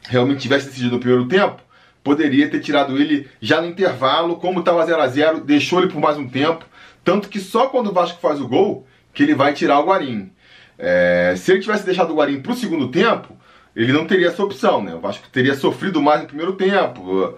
realmente 0.09 0.41
tivesse 0.41 0.65
decidido 0.65 0.95
no 0.95 0.99
primeiro 0.99 1.27
tempo, 1.27 1.61
poderia 2.03 2.49
ter 2.49 2.59
tirado 2.59 2.97
ele 2.97 3.29
já 3.39 3.61
no 3.61 3.67
intervalo, 3.67 4.37
como 4.37 4.59
estava 4.59 4.85
0 4.85 5.01
a 5.01 5.07
0 5.07 5.41
deixou 5.41 5.79
ele 5.79 5.91
por 5.91 6.01
mais 6.01 6.17
um 6.17 6.27
tempo. 6.27 6.65
Tanto 7.03 7.29
que 7.29 7.39
só 7.39 7.67
quando 7.67 7.87
o 7.87 7.93
Vasco 7.93 8.19
faz 8.19 8.41
o 8.41 8.47
gol 8.47 8.87
que 9.13 9.21
ele 9.21 9.35
vai 9.35 9.53
tirar 9.53 9.79
o 9.79 9.85
Guarim. 9.85 10.31
É, 10.77 11.35
se 11.37 11.51
ele 11.51 11.61
tivesse 11.61 11.85
deixado 11.85 12.11
o 12.11 12.15
Guarim 12.15 12.41
para 12.41 12.51
o 12.51 12.55
segundo 12.55 12.89
tempo, 12.89 13.37
ele 13.75 13.93
não 13.93 14.05
teria 14.05 14.27
essa 14.27 14.43
opção, 14.43 14.81
né? 14.81 14.95
O 14.95 14.99
Vasco 14.99 15.27
teria 15.31 15.55
sofrido 15.55 16.01
mais 16.01 16.21
no 16.21 16.27
primeiro 16.27 16.53
tempo. 16.53 17.37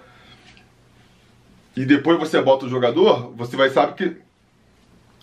E 1.76 1.86
depois 1.86 2.18
você 2.18 2.42
bota 2.42 2.66
o 2.66 2.70
jogador, 2.70 3.34
você 3.36 3.58
vai 3.58 3.70
saber 3.70 3.96
que 3.96 4.18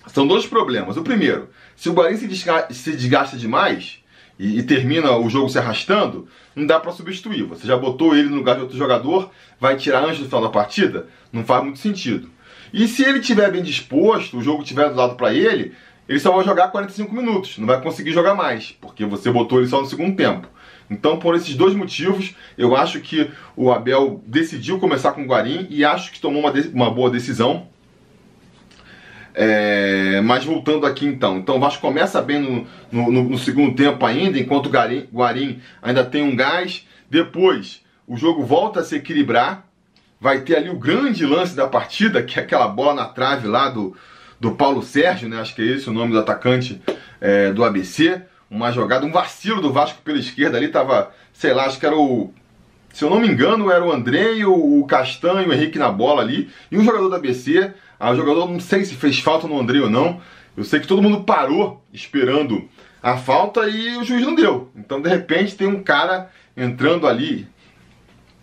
são 0.06 0.26
dois 0.26 0.46
problemas. 0.46 0.96
O 0.96 1.02
primeiro, 1.02 1.48
se 1.76 1.88
o 1.88 1.92
Guarim 1.92 2.16
se, 2.16 2.26
desgasta, 2.26 2.74
se 2.74 2.92
desgasta 2.92 3.36
demais 3.36 4.02
e, 4.38 4.58
e, 4.58 4.62
termina 4.62 5.16
o 5.16 5.30
jogo 5.30 5.48
se 5.48 5.58
arrastando, 5.58 6.28
não 6.54 6.66
dá 6.66 6.78
para 6.78 6.92
substituir. 6.92 7.44
Você 7.44 7.66
já 7.66 7.76
botou 7.76 8.14
ele 8.14 8.28
no 8.28 8.36
lugar 8.36 8.56
de 8.56 8.62
outro 8.62 8.76
jogador, 8.76 9.30
vai 9.58 9.76
tirar 9.76 10.04
antes 10.04 10.18
do 10.18 10.26
final 10.26 10.42
da 10.42 10.48
partida? 10.50 11.06
Não 11.32 11.44
faz 11.44 11.62
muito 11.62 11.78
sentido. 11.78 12.28
E 12.72 12.88
se 12.88 13.02
ele 13.04 13.18
estiver 13.18 13.50
bem 13.50 13.62
disposto, 13.62 14.38
o 14.38 14.42
jogo 14.42 14.62
estiver 14.62 14.88
do 14.88 14.96
lado 14.96 15.14
para 15.14 15.32
ele, 15.32 15.72
ele 16.08 16.18
só 16.18 16.32
vai 16.32 16.44
jogar 16.44 16.68
45 16.68 17.14
minutos, 17.14 17.58
não 17.58 17.66
vai 17.66 17.80
conseguir 17.80 18.12
jogar 18.12 18.34
mais, 18.34 18.72
porque 18.72 19.04
você 19.04 19.30
botou 19.30 19.58
ele 19.58 19.68
só 19.68 19.80
no 19.80 19.86
segundo 19.86 20.16
tempo. 20.16 20.48
Então, 20.92 21.18
por 21.18 21.34
esses 21.34 21.54
dois 21.54 21.74
motivos, 21.74 22.34
eu 22.56 22.76
acho 22.76 23.00
que 23.00 23.30
o 23.56 23.72
Abel 23.72 24.22
decidiu 24.26 24.78
começar 24.78 25.12
com 25.12 25.22
o 25.22 25.26
Guarim 25.26 25.66
e 25.70 25.84
acho 25.84 26.12
que 26.12 26.20
tomou 26.20 26.40
uma, 26.40 26.52
uma 26.72 26.90
boa 26.90 27.10
decisão. 27.10 27.66
É, 29.34 30.20
mas 30.20 30.44
voltando 30.44 30.84
aqui 30.84 31.06
então, 31.06 31.38
então 31.38 31.56
o 31.56 31.60
Vasco 31.60 31.80
começa 31.80 32.20
bem 32.20 32.38
no, 32.38 33.10
no, 33.10 33.22
no 33.30 33.38
segundo 33.38 33.74
tempo 33.74 34.04
ainda, 34.04 34.38
enquanto 34.38 34.66
o 34.66 34.68
Guarim, 34.68 35.08
Guarim 35.12 35.60
ainda 35.82 36.04
tem 36.04 36.22
um 36.22 36.36
gás. 36.36 36.86
Depois 37.10 37.82
o 38.06 38.16
jogo 38.16 38.44
volta 38.44 38.80
a 38.80 38.84
se 38.84 38.96
equilibrar. 38.96 39.66
Vai 40.20 40.42
ter 40.42 40.56
ali 40.56 40.70
o 40.70 40.78
grande 40.78 41.26
lance 41.26 41.56
da 41.56 41.66
partida, 41.66 42.22
que 42.22 42.38
é 42.38 42.42
aquela 42.42 42.68
bola 42.68 42.94
na 42.94 43.06
trave 43.06 43.48
lá 43.48 43.68
do, 43.68 43.96
do 44.38 44.52
Paulo 44.52 44.80
Sérgio, 44.80 45.28
né? 45.28 45.40
Acho 45.40 45.52
que 45.52 45.62
é 45.62 45.64
esse 45.64 45.90
o 45.90 45.92
nome 45.92 46.12
do 46.12 46.18
atacante 46.20 46.80
é, 47.20 47.52
do 47.52 47.64
ABC 47.64 48.22
uma 48.52 48.70
jogada, 48.70 49.06
um 49.06 49.10
vacilo 49.10 49.62
do 49.62 49.72
Vasco 49.72 50.02
pela 50.02 50.18
esquerda 50.18 50.58
ali, 50.58 50.68
tava, 50.68 51.10
sei 51.32 51.54
lá, 51.54 51.64
acho 51.64 51.80
que 51.80 51.86
era 51.86 51.96
o. 51.96 52.32
Se 52.92 53.02
eu 53.02 53.08
não 53.08 53.18
me 53.18 53.26
engano, 53.26 53.70
era 53.70 53.82
o 53.82 53.90
André, 53.90 54.44
o, 54.44 54.80
o 54.80 54.86
Castanho, 54.86 55.48
o 55.48 55.52
Henrique 55.54 55.78
na 55.78 55.90
bola 55.90 56.20
ali, 56.20 56.50
e 56.70 56.76
um 56.76 56.84
jogador 56.84 57.08
da 57.08 57.18
BC. 57.18 57.72
Ah, 57.98 58.10
o 58.10 58.16
jogador 58.16 58.46
não 58.50 58.60
sei 58.60 58.84
se 58.84 58.94
fez 58.94 59.18
falta 59.20 59.48
no 59.48 59.58
André 59.58 59.80
ou 59.80 59.88
não. 59.88 60.20
Eu 60.54 60.64
sei 60.64 60.80
que 60.80 60.86
todo 60.86 61.00
mundo 61.00 61.24
parou 61.24 61.82
esperando 61.94 62.68
a 63.02 63.16
falta 63.16 63.66
e 63.68 63.96
o 63.96 64.04
juiz 64.04 64.22
não 64.22 64.34
deu. 64.34 64.70
Então, 64.76 65.00
de 65.00 65.08
repente, 65.08 65.56
tem 65.56 65.66
um 65.66 65.82
cara 65.82 66.30
entrando 66.54 67.06
ali 67.06 67.48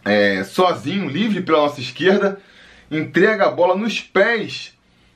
é, 0.04 0.44
sozinho, 0.44 1.08
livre 1.08 1.42
pela 1.42 1.60
nossa 1.60 1.80
esquerda, 1.80 2.40
entrega 2.90 3.46
a 3.46 3.52
bola 3.52 3.76
nos 3.76 4.02
pés 4.02 4.74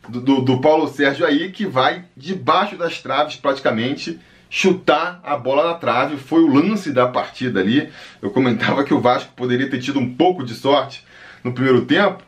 do, 0.08 0.22
do, 0.22 0.42
do 0.42 0.62
Paulo 0.62 0.88
Sérgio 0.88 1.26
aí, 1.26 1.52
que 1.52 1.66
vai 1.66 2.06
debaixo 2.16 2.76
das 2.76 3.02
traves 3.02 3.38
praticamente 3.38 4.20
chutar 4.56 5.20
a 5.24 5.36
bola 5.36 5.70
na 5.70 5.74
trave. 5.74 6.16
Foi 6.16 6.44
o 6.44 6.54
lance 6.54 6.92
da 6.92 7.08
partida 7.08 7.60
ali. 7.60 7.92
Eu 8.22 8.30
comentava 8.30 8.84
que 8.84 8.94
o 8.94 9.02
Vasco 9.02 9.34
poderia 9.36 9.68
ter 9.68 9.80
tido 9.80 10.00
um 10.00 10.14
pouco 10.14 10.46
de 10.46 10.54
sorte 10.54 11.04
no 11.44 11.54
primeiro 11.54 11.86
tempo. 11.86 12.22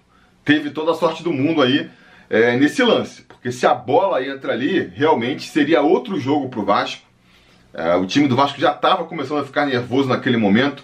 Teve 0.43 0.71
toda 0.71 0.91
a 0.91 0.95
sorte 0.95 1.21
do 1.21 1.31
mundo 1.31 1.61
aí 1.61 1.87
é, 2.27 2.57
nesse 2.57 2.83
lance. 2.83 3.21
Porque 3.21 3.51
se 3.51 3.67
a 3.67 3.75
bola 3.75 4.25
entra 4.25 4.53
ali, 4.53 4.91
realmente 4.95 5.47
seria 5.47 5.83
outro 5.83 6.19
jogo 6.19 6.49
para 6.49 6.59
o 6.59 6.65
Vasco. 6.65 7.03
É, 7.71 7.95
o 7.95 8.07
time 8.07 8.27
do 8.27 8.35
Vasco 8.35 8.59
já 8.59 8.71
estava 8.71 9.03
começando 9.03 9.41
a 9.41 9.45
ficar 9.45 9.67
nervoso 9.67 10.09
naquele 10.09 10.37
momento. 10.37 10.83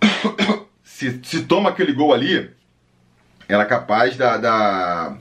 se, 0.82 1.20
se 1.22 1.42
toma 1.42 1.68
aquele 1.68 1.92
gol 1.92 2.14
ali, 2.14 2.48
era 3.46 3.66
capaz 3.66 4.16
da, 4.16 4.38
da, 4.38 5.18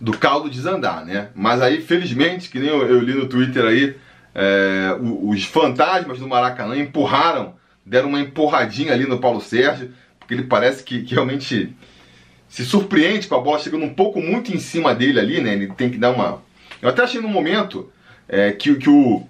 do 0.00 0.16
caldo 0.16 0.50
desandar, 0.50 1.04
né? 1.04 1.28
Mas 1.34 1.62
aí, 1.62 1.80
felizmente, 1.80 2.50
que 2.50 2.58
nem 2.58 2.68
eu, 2.68 2.86
eu 2.86 3.00
li 3.00 3.14
no 3.14 3.28
Twitter 3.28 3.64
aí, 3.64 3.96
é, 4.34 4.96
os 5.00 5.44
fantasmas 5.44 6.18
do 6.18 6.28
Maracanã 6.28 6.76
empurraram, 6.76 7.54
deram 7.84 8.10
uma 8.10 8.20
empurradinha 8.20 8.92
ali 8.92 9.06
no 9.06 9.18
Paulo 9.18 9.40
Sérgio, 9.40 9.92
porque 10.18 10.34
ele 10.34 10.44
parece 10.44 10.82
que, 10.82 11.02
que 11.02 11.14
realmente 11.14 11.74
se 12.48 12.64
surpreende 12.64 13.26
com 13.26 13.34
a 13.34 13.40
bola 13.40 13.58
chegando 13.58 13.84
um 13.84 13.94
pouco 13.94 14.20
muito 14.20 14.54
em 14.54 14.58
cima 14.58 14.94
dele 14.94 15.18
ali, 15.18 15.40
né? 15.40 15.54
Ele 15.54 15.68
tem 15.68 15.90
que 15.90 15.98
dar 15.98 16.10
uma. 16.10 16.42
Eu 16.82 16.88
até 16.88 17.02
achei 17.02 17.20
no 17.20 17.28
momento 17.28 17.90
é, 18.28 18.52
que, 18.52 18.74
que, 18.74 18.90
o, 18.90 19.26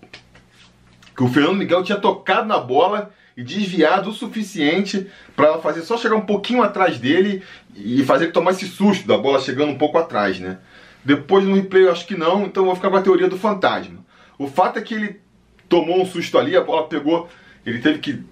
que 1.16 1.22
o 1.22 1.28
Fernando 1.28 1.56
Miguel 1.56 1.82
tinha 1.82 1.98
tocado 1.98 2.46
na 2.46 2.58
bola 2.58 3.10
e 3.36 3.42
desviado 3.42 4.10
o 4.10 4.14
suficiente 4.14 5.06
para 5.34 5.48
ela 5.48 5.60
fazer 5.60 5.82
só 5.82 5.96
chegar 5.96 6.16
um 6.16 6.24
pouquinho 6.24 6.62
atrás 6.62 6.98
dele 6.98 7.42
e 7.74 8.02
fazer 8.04 8.24
ele 8.24 8.32
tomar 8.32 8.52
esse 8.52 8.66
susto 8.66 9.06
da 9.06 9.18
bola 9.18 9.40
chegando 9.40 9.72
um 9.72 9.78
pouco 9.78 9.98
atrás, 9.98 10.40
né? 10.40 10.58
Depois 11.04 11.44
no 11.44 11.54
replay 11.54 11.84
eu 11.84 11.92
acho 11.92 12.06
que 12.06 12.16
não, 12.16 12.46
então 12.46 12.62
eu 12.62 12.66
vou 12.66 12.74
ficar 12.74 12.90
com 12.90 12.96
a 12.96 13.02
teoria 13.02 13.28
do 13.28 13.38
fantasma. 13.38 14.04
O 14.38 14.48
fato 14.48 14.78
é 14.78 14.82
que 14.82 14.94
ele 14.94 15.20
tomou 15.68 16.00
um 16.00 16.06
susto 16.06 16.38
ali, 16.38 16.56
a 16.56 16.62
bola 16.62 16.88
pegou, 16.88 17.28
ele 17.64 17.78
teve 17.78 17.98
que 17.98 18.24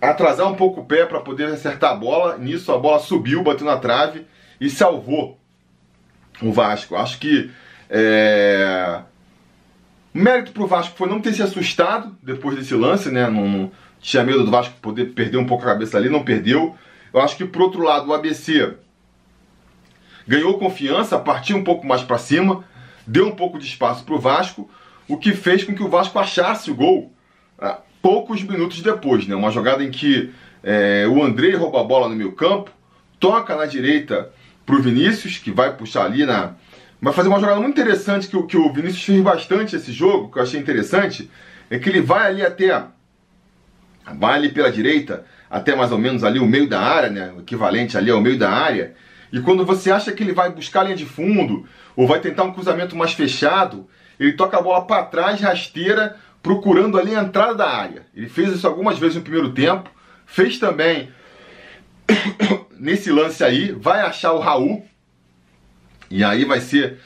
atrasar 0.00 0.50
um 0.50 0.54
pouco 0.54 0.80
o 0.80 0.84
pé 0.84 1.06
para 1.06 1.20
poder 1.20 1.46
acertar 1.46 1.92
a 1.92 1.94
bola. 1.94 2.36
Nisso 2.38 2.72
a 2.72 2.78
bola 2.78 2.98
subiu, 2.98 3.42
bateu 3.42 3.66
na 3.66 3.76
trave 3.76 4.26
e 4.60 4.68
salvou 4.68 5.38
o 6.40 6.52
Vasco. 6.52 6.96
Acho 6.96 7.18
que 7.18 7.50
é... 7.88 9.00
mérito 10.12 10.52
pro 10.52 10.66
Vasco 10.66 10.96
foi 10.96 11.08
não 11.08 11.20
ter 11.20 11.32
se 11.32 11.42
assustado 11.42 12.16
depois 12.22 12.56
desse 12.56 12.74
lance, 12.74 13.10
né? 13.10 13.28
Não, 13.28 13.70
tinha 14.02 14.24
medo 14.24 14.44
do 14.44 14.50
Vasco 14.50 14.74
poder 14.82 15.14
perder 15.14 15.38
um 15.38 15.46
pouco 15.46 15.64
a 15.64 15.68
cabeça 15.68 15.96
ali, 15.96 16.10
não 16.10 16.24
perdeu. 16.24 16.76
Eu 17.14 17.20
acho 17.20 17.36
que 17.36 17.44
por 17.44 17.62
outro 17.62 17.82
lado 17.82 18.08
o 18.08 18.12
ABC 18.12 18.74
ganhou 20.26 20.58
confiança, 20.58 21.18
partiu 21.18 21.56
um 21.56 21.64
pouco 21.64 21.86
mais 21.86 22.02
para 22.02 22.18
cima, 22.18 22.64
deu 23.06 23.28
um 23.28 23.34
pouco 23.34 23.58
de 23.58 23.66
espaço 23.66 24.04
pro 24.04 24.18
Vasco 24.18 24.68
o 25.08 25.16
que 25.16 25.32
fez 25.32 25.64
com 25.64 25.74
que 25.74 25.82
o 25.82 25.88
Vasco 25.88 26.18
achasse 26.18 26.70
o 26.70 26.74
gol 26.74 27.12
ah, 27.58 27.78
poucos 28.00 28.42
minutos 28.42 28.80
depois. 28.82 29.26
Né? 29.26 29.34
Uma 29.34 29.50
jogada 29.50 29.82
em 29.82 29.90
que 29.90 30.32
é, 30.62 31.06
o 31.08 31.22
André 31.22 31.54
rouba 31.54 31.80
a 31.80 31.84
bola 31.84 32.08
no 32.08 32.16
meio 32.16 32.32
campo, 32.32 32.70
toca 33.18 33.54
na 33.56 33.66
direita 33.66 34.30
para 34.64 34.76
o 34.76 34.82
Vinícius, 34.82 35.38
que 35.38 35.50
vai 35.50 35.76
puxar 35.76 36.04
ali 36.04 36.24
na. 36.24 36.54
Vai 37.00 37.12
fazer 37.12 37.28
uma 37.28 37.40
jogada 37.40 37.60
muito 37.60 37.80
interessante 37.80 38.28
que, 38.28 38.40
que 38.44 38.56
o 38.56 38.72
Vinícius 38.72 39.02
fez 39.02 39.20
bastante 39.20 39.74
esse 39.74 39.92
jogo, 39.92 40.30
que 40.30 40.38
eu 40.38 40.42
achei 40.42 40.60
interessante, 40.60 41.28
é 41.68 41.78
que 41.78 41.88
ele 41.88 42.00
vai 42.00 42.28
ali 42.28 42.44
até. 42.44 42.84
Vai 44.18 44.48
pela 44.48 44.70
direita, 44.70 45.24
até 45.50 45.74
mais 45.74 45.92
ou 45.92 45.98
menos 45.98 46.24
ali 46.24 46.38
o 46.38 46.46
meio 46.46 46.68
da 46.68 46.80
área, 46.80 47.10
né? 47.10 47.32
O 47.36 47.40
equivalente 47.40 47.96
ali 47.96 48.10
ao 48.10 48.20
meio 48.20 48.38
da 48.38 48.50
área. 48.50 48.94
E 49.32 49.40
quando 49.40 49.64
você 49.64 49.90
acha 49.90 50.12
que 50.12 50.22
ele 50.22 50.32
vai 50.32 50.50
buscar 50.50 50.80
a 50.80 50.84
linha 50.84 50.96
de 50.96 51.06
fundo, 51.06 51.66
ou 51.96 52.06
vai 52.06 52.20
tentar 52.20 52.44
um 52.44 52.52
cruzamento 52.52 52.96
mais 52.96 53.12
fechado, 53.12 53.88
ele 54.18 54.32
toca 54.32 54.58
a 54.58 54.62
bola 54.62 54.84
para 54.84 55.04
trás, 55.04 55.40
rasteira, 55.40 56.16
procurando 56.42 56.98
ali 56.98 57.14
a 57.14 57.22
entrada 57.22 57.54
da 57.54 57.68
área. 57.68 58.06
Ele 58.14 58.28
fez 58.28 58.52
isso 58.52 58.66
algumas 58.66 58.98
vezes 58.98 59.16
no 59.16 59.22
primeiro 59.22 59.52
tempo, 59.52 59.90
fez 60.26 60.58
também 60.58 61.08
nesse 62.78 63.10
lance 63.10 63.44
aí, 63.44 63.72
vai 63.72 64.00
achar 64.00 64.32
o 64.32 64.40
Raul, 64.40 64.84
e 66.10 66.22
aí 66.22 66.44
vai 66.44 66.60
ser. 66.60 66.98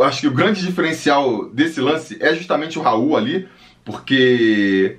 Acho 0.00 0.22
que 0.22 0.26
o 0.26 0.34
grande 0.34 0.66
diferencial 0.66 1.48
desse 1.50 1.80
lance 1.80 2.18
é 2.20 2.34
justamente 2.34 2.78
o 2.78 2.82
Raul 2.82 3.16
ali, 3.16 3.48
porque 3.84 4.98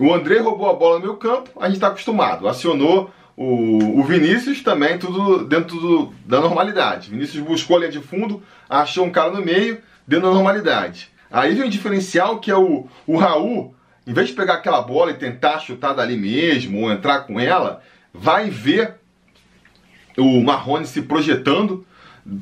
o 0.00 0.14
André 0.14 0.38
roubou 0.40 0.68
a 0.70 0.74
bola 0.74 0.98
no 0.98 1.06
meio 1.06 1.16
campo, 1.16 1.50
a 1.60 1.66
gente 1.66 1.76
está 1.76 1.88
acostumado. 1.88 2.48
Acionou 2.48 3.10
o, 3.36 4.00
o, 4.00 4.02
Vinícius 4.02 4.62
também, 4.62 4.98
tudo 4.98 5.44
dentro 5.44 5.78
do, 5.78 6.14
da 6.24 6.40
normalidade. 6.40 7.10
Vinícius 7.10 7.44
buscou 7.44 7.76
a 7.76 7.80
linha 7.80 7.92
de 7.92 8.00
fundo, 8.00 8.42
achou 8.68 9.04
um 9.04 9.10
cara 9.10 9.30
no 9.30 9.44
meio, 9.44 9.80
dentro 10.06 10.28
da 10.28 10.34
normalidade. 10.34 11.10
Aí 11.30 11.54
vem 11.54 11.66
o 11.66 11.70
diferencial 11.70 12.38
que 12.38 12.50
é 12.50 12.56
o, 12.56 12.86
o 13.06 13.16
Raul, 13.16 13.74
em 14.06 14.12
vez 14.12 14.28
de 14.28 14.34
pegar 14.34 14.54
aquela 14.54 14.82
bola 14.82 15.10
e 15.10 15.14
tentar 15.14 15.60
chutar 15.60 15.92
dali 15.92 16.16
mesmo 16.16 16.82
ou 16.82 16.90
entrar 16.90 17.20
com 17.20 17.38
ela, 17.38 17.82
vai 18.12 18.50
ver 18.50 18.96
o 20.18 20.42
Marrone 20.42 20.86
se 20.86 21.02
projetando 21.02 21.86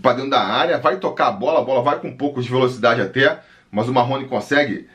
para 0.02 0.14
dentro 0.14 0.30
da 0.30 0.40
área, 0.40 0.78
vai 0.78 0.96
tocar 0.96 1.28
a 1.28 1.32
bola, 1.32 1.60
a 1.60 1.64
bola 1.64 1.82
vai 1.82 1.98
com 1.98 2.08
um 2.08 2.16
pouco 2.16 2.42
de 2.42 2.48
velocidade 2.48 3.00
até, 3.00 3.40
mas 3.70 3.88
o 3.88 3.92
Marrone 3.92 4.26
consegue. 4.26 4.88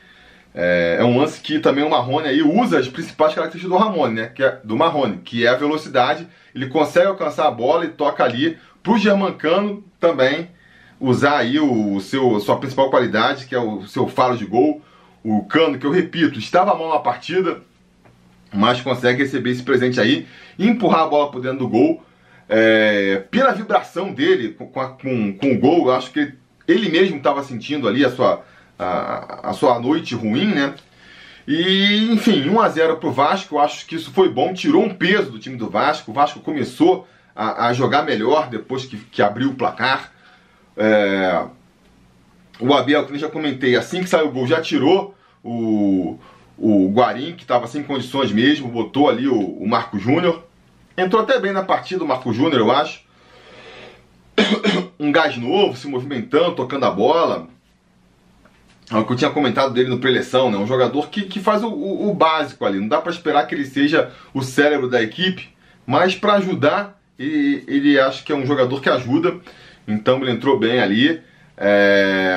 É, 0.54 0.98
é 1.00 1.04
um 1.04 1.18
lance 1.18 1.40
que 1.40 1.58
também 1.58 1.82
o 1.82 1.90
Marrone 1.90 2.28
aí 2.28 2.40
usa 2.40 2.78
as 2.78 2.88
principais 2.88 3.34
características 3.34 3.76
do 3.76 3.84
Ramone, 3.84 4.14
né? 4.14 4.32
É, 4.38 4.58
do 4.62 4.76
Marrone, 4.76 5.18
que 5.18 5.44
é 5.44 5.48
a 5.48 5.56
velocidade. 5.56 6.28
Ele 6.54 6.68
consegue 6.68 7.08
alcançar 7.08 7.48
a 7.48 7.50
bola 7.50 7.84
e 7.84 7.88
toca 7.88 8.22
ali. 8.22 8.56
Pro 8.82 8.96
Germancano 8.96 9.82
também 9.98 10.50
usar 11.00 11.38
aí 11.38 11.58
o 11.58 11.98
seu 12.00 12.38
sua 12.38 12.58
principal 12.58 12.88
qualidade, 12.88 13.46
que 13.46 13.54
é 13.54 13.58
o 13.58 13.86
seu 13.86 14.06
faro 14.06 14.36
de 14.36 14.46
gol, 14.46 14.80
o 15.24 15.44
Cano, 15.44 15.78
que 15.78 15.86
eu 15.86 15.90
repito, 15.90 16.38
estava 16.38 16.74
mão 16.74 16.90
na 16.90 16.98
partida, 16.98 17.62
mas 18.52 18.80
consegue 18.80 19.22
receber 19.22 19.50
esse 19.50 19.62
presente 19.62 20.00
aí, 20.00 20.26
empurrar 20.58 21.00
a 21.00 21.06
bola 21.06 21.30
por 21.30 21.40
dentro 21.40 21.58
do 21.60 21.68
gol. 21.68 22.04
É, 22.46 23.24
pela 23.30 23.52
vibração 23.52 24.12
dele 24.12 24.50
com, 24.50 24.66
com, 24.66 25.32
com 25.32 25.52
o 25.52 25.58
gol, 25.58 25.86
eu 25.86 25.94
acho 25.94 26.12
que 26.12 26.34
ele 26.68 26.90
mesmo 26.90 27.16
estava 27.16 27.42
sentindo 27.42 27.88
ali 27.88 28.04
a 28.04 28.10
sua, 28.10 28.44
a, 28.78 29.50
a 29.50 29.52
sua 29.52 29.78
noite 29.78 30.14
ruim, 30.14 30.46
né? 30.46 30.74
E, 31.46 32.08
enfim, 32.10 32.48
1 32.48 32.60
a 32.60 32.68
0 32.68 32.96
para 32.96 33.08
o 33.08 33.12
Vasco, 33.12 33.56
eu 33.56 33.60
acho 33.60 33.86
que 33.86 33.96
isso 33.96 34.10
foi 34.10 34.28
bom, 34.30 34.54
tirou 34.54 34.82
um 34.82 34.94
peso 34.94 35.30
do 35.30 35.38
time 35.38 35.56
do 35.56 35.68
Vasco. 35.68 36.10
O 36.10 36.14
Vasco 36.14 36.40
começou 36.40 37.06
a, 37.36 37.66
a 37.66 37.72
jogar 37.72 38.02
melhor 38.02 38.48
depois 38.48 38.86
que, 38.86 38.96
que 38.96 39.22
abriu 39.22 39.50
o 39.50 39.54
placar. 39.54 40.10
É, 40.76 41.44
o 42.58 42.72
Abel, 42.72 43.06
que 43.06 43.12
eu 43.12 43.18
já 43.18 43.28
comentei, 43.28 43.76
assim 43.76 44.02
que 44.02 44.08
saiu 44.08 44.28
o 44.28 44.32
gol, 44.32 44.46
já 44.46 44.60
tirou 44.60 45.14
o, 45.42 46.18
o 46.56 46.90
Guarim, 46.92 47.34
que 47.34 47.42
estava 47.42 47.66
sem 47.66 47.82
condições 47.82 48.32
mesmo, 48.32 48.68
botou 48.68 49.08
ali 49.08 49.28
o, 49.28 49.38
o 49.38 49.68
Marco 49.68 49.98
Júnior. 49.98 50.44
Entrou 50.96 51.22
até 51.22 51.38
bem 51.38 51.52
na 51.52 51.62
partida 51.62 52.04
o 52.04 52.08
Marco 52.08 52.32
Júnior, 52.32 52.60
eu 52.60 52.72
acho. 52.72 53.02
um 54.98 55.12
gás 55.12 55.36
novo, 55.36 55.76
se 55.76 55.86
movimentando, 55.86 56.54
tocando 56.54 56.86
a 56.86 56.90
bola. 56.90 57.48
É 58.90 58.96
o 58.96 59.04
que 59.04 59.12
eu 59.12 59.16
tinha 59.16 59.30
comentado 59.30 59.72
dele 59.72 59.88
no 59.88 59.98
preleção, 59.98 60.50
né? 60.50 60.58
Um 60.58 60.66
jogador 60.66 61.08
que, 61.08 61.22
que 61.22 61.40
faz 61.40 61.62
o, 61.62 61.68
o, 61.68 62.10
o 62.10 62.14
básico 62.14 62.64
ali. 62.64 62.78
Não 62.78 62.88
dá 62.88 63.00
para 63.00 63.12
esperar 63.12 63.46
que 63.46 63.54
ele 63.54 63.64
seja 63.64 64.12
o 64.32 64.42
cérebro 64.42 64.88
da 64.88 65.02
equipe, 65.02 65.48
mas 65.86 66.14
para 66.14 66.34
ajudar, 66.34 67.00
ele, 67.18 67.64
ele 67.66 67.98
acha 67.98 68.22
que 68.22 68.32
é 68.32 68.36
um 68.36 68.46
jogador 68.46 68.80
que 68.82 68.90
ajuda. 68.90 69.40
Então 69.88 70.20
ele 70.20 70.32
entrou 70.32 70.58
bem 70.58 70.80
ali. 70.80 71.22
É... 71.56 72.36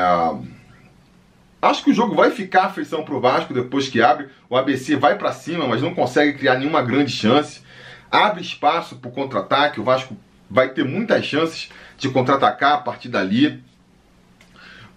Acho 1.61 1.83
que 1.83 1.91
o 1.91 1.93
jogo 1.93 2.15
vai 2.15 2.31
ficar 2.31 2.65
aflição 2.65 3.03
pro 3.03 3.19
Vasco 3.19 3.53
depois 3.53 3.89
que 3.89 4.01
abre. 4.01 4.27
O 4.49 4.55
ABC 4.55 4.95
vai 4.95 5.17
para 5.17 5.33
cima, 5.33 5.67
mas 5.67 5.81
não 5.81 5.93
consegue 5.93 6.37
criar 6.37 6.55
nenhuma 6.55 6.81
grande 6.81 7.11
chance. 7.11 7.61
Abre 8.09 8.41
espaço 8.41 8.97
pro 8.97 9.11
contra-ataque. 9.11 9.79
O 9.79 9.83
Vasco 9.83 10.15
vai 10.49 10.69
ter 10.69 10.85
muitas 10.85 11.25
chances 11.25 11.69
de 11.97 12.09
contra-atacar 12.09 12.73
a 12.73 12.77
partir 12.77 13.09
dali. 13.09 13.61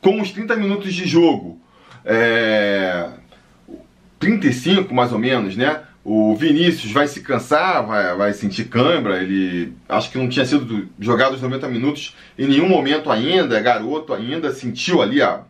Com 0.00 0.21
os 0.21 0.30
30 0.30 0.57
minutos 0.57 0.95
de 0.95 1.07
jogo, 1.07 1.61
é... 2.04 3.09
35 4.19 4.95
mais 4.95 5.12
ou 5.12 5.19
menos, 5.19 5.57
né? 5.57 5.83
O 6.04 6.35
Vinícius 6.35 6.92
vai 6.92 7.07
se 7.07 7.21
cansar, 7.21 7.87
vai, 7.87 8.16
vai 8.16 8.33
sentir 8.33 8.64
cãibra. 8.64 9.23
Ele 9.23 9.73
acho 9.88 10.11
que 10.11 10.19
não 10.19 10.28
tinha 10.28 10.45
sido 10.45 10.88
jogado 10.99 11.35
os 11.35 11.42
90 11.42 11.69
minutos 11.69 12.16
em 12.38 12.47
nenhum 12.47 12.69
momento 12.69 13.11
ainda, 13.11 13.59
é 13.59 13.62
garoto 13.62 14.14
ainda, 14.14 14.52
sentiu 14.52 15.02
ali 15.02 15.21
a, 15.21 15.42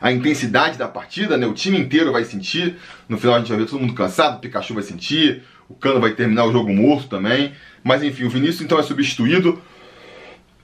a 0.00 0.10
intensidade 0.10 0.78
da 0.78 0.88
partida, 0.88 1.36
né? 1.36 1.46
O 1.46 1.52
time 1.52 1.78
inteiro 1.78 2.12
vai 2.12 2.24
sentir. 2.24 2.76
No 3.08 3.18
final 3.18 3.36
a 3.36 3.38
gente 3.38 3.48
vai 3.48 3.58
ver 3.58 3.66
todo 3.66 3.80
mundo 3.80 3.94
cansado, 3.94 4.36
o 4.36 4.40
Pikachu 4.40 4.74
vai 4.74 4.82
sentir, 4.82 5.42
o 5.68 5.74
Cano 5.74 6.00
vai 6.00 6.12
terminar 6.12 6.46
o 6.46 6.52
jogo 6.52 6.72
morto 6.72 7.08
também. 7.08 7.52
Mas 7.82 8.02
enfim, 8.02 8.24
o 8.24 8.30
Vinícius 8.30 8.62
então 8.62 8.78
é 8.78 8.82
substituído. 8.82 9.62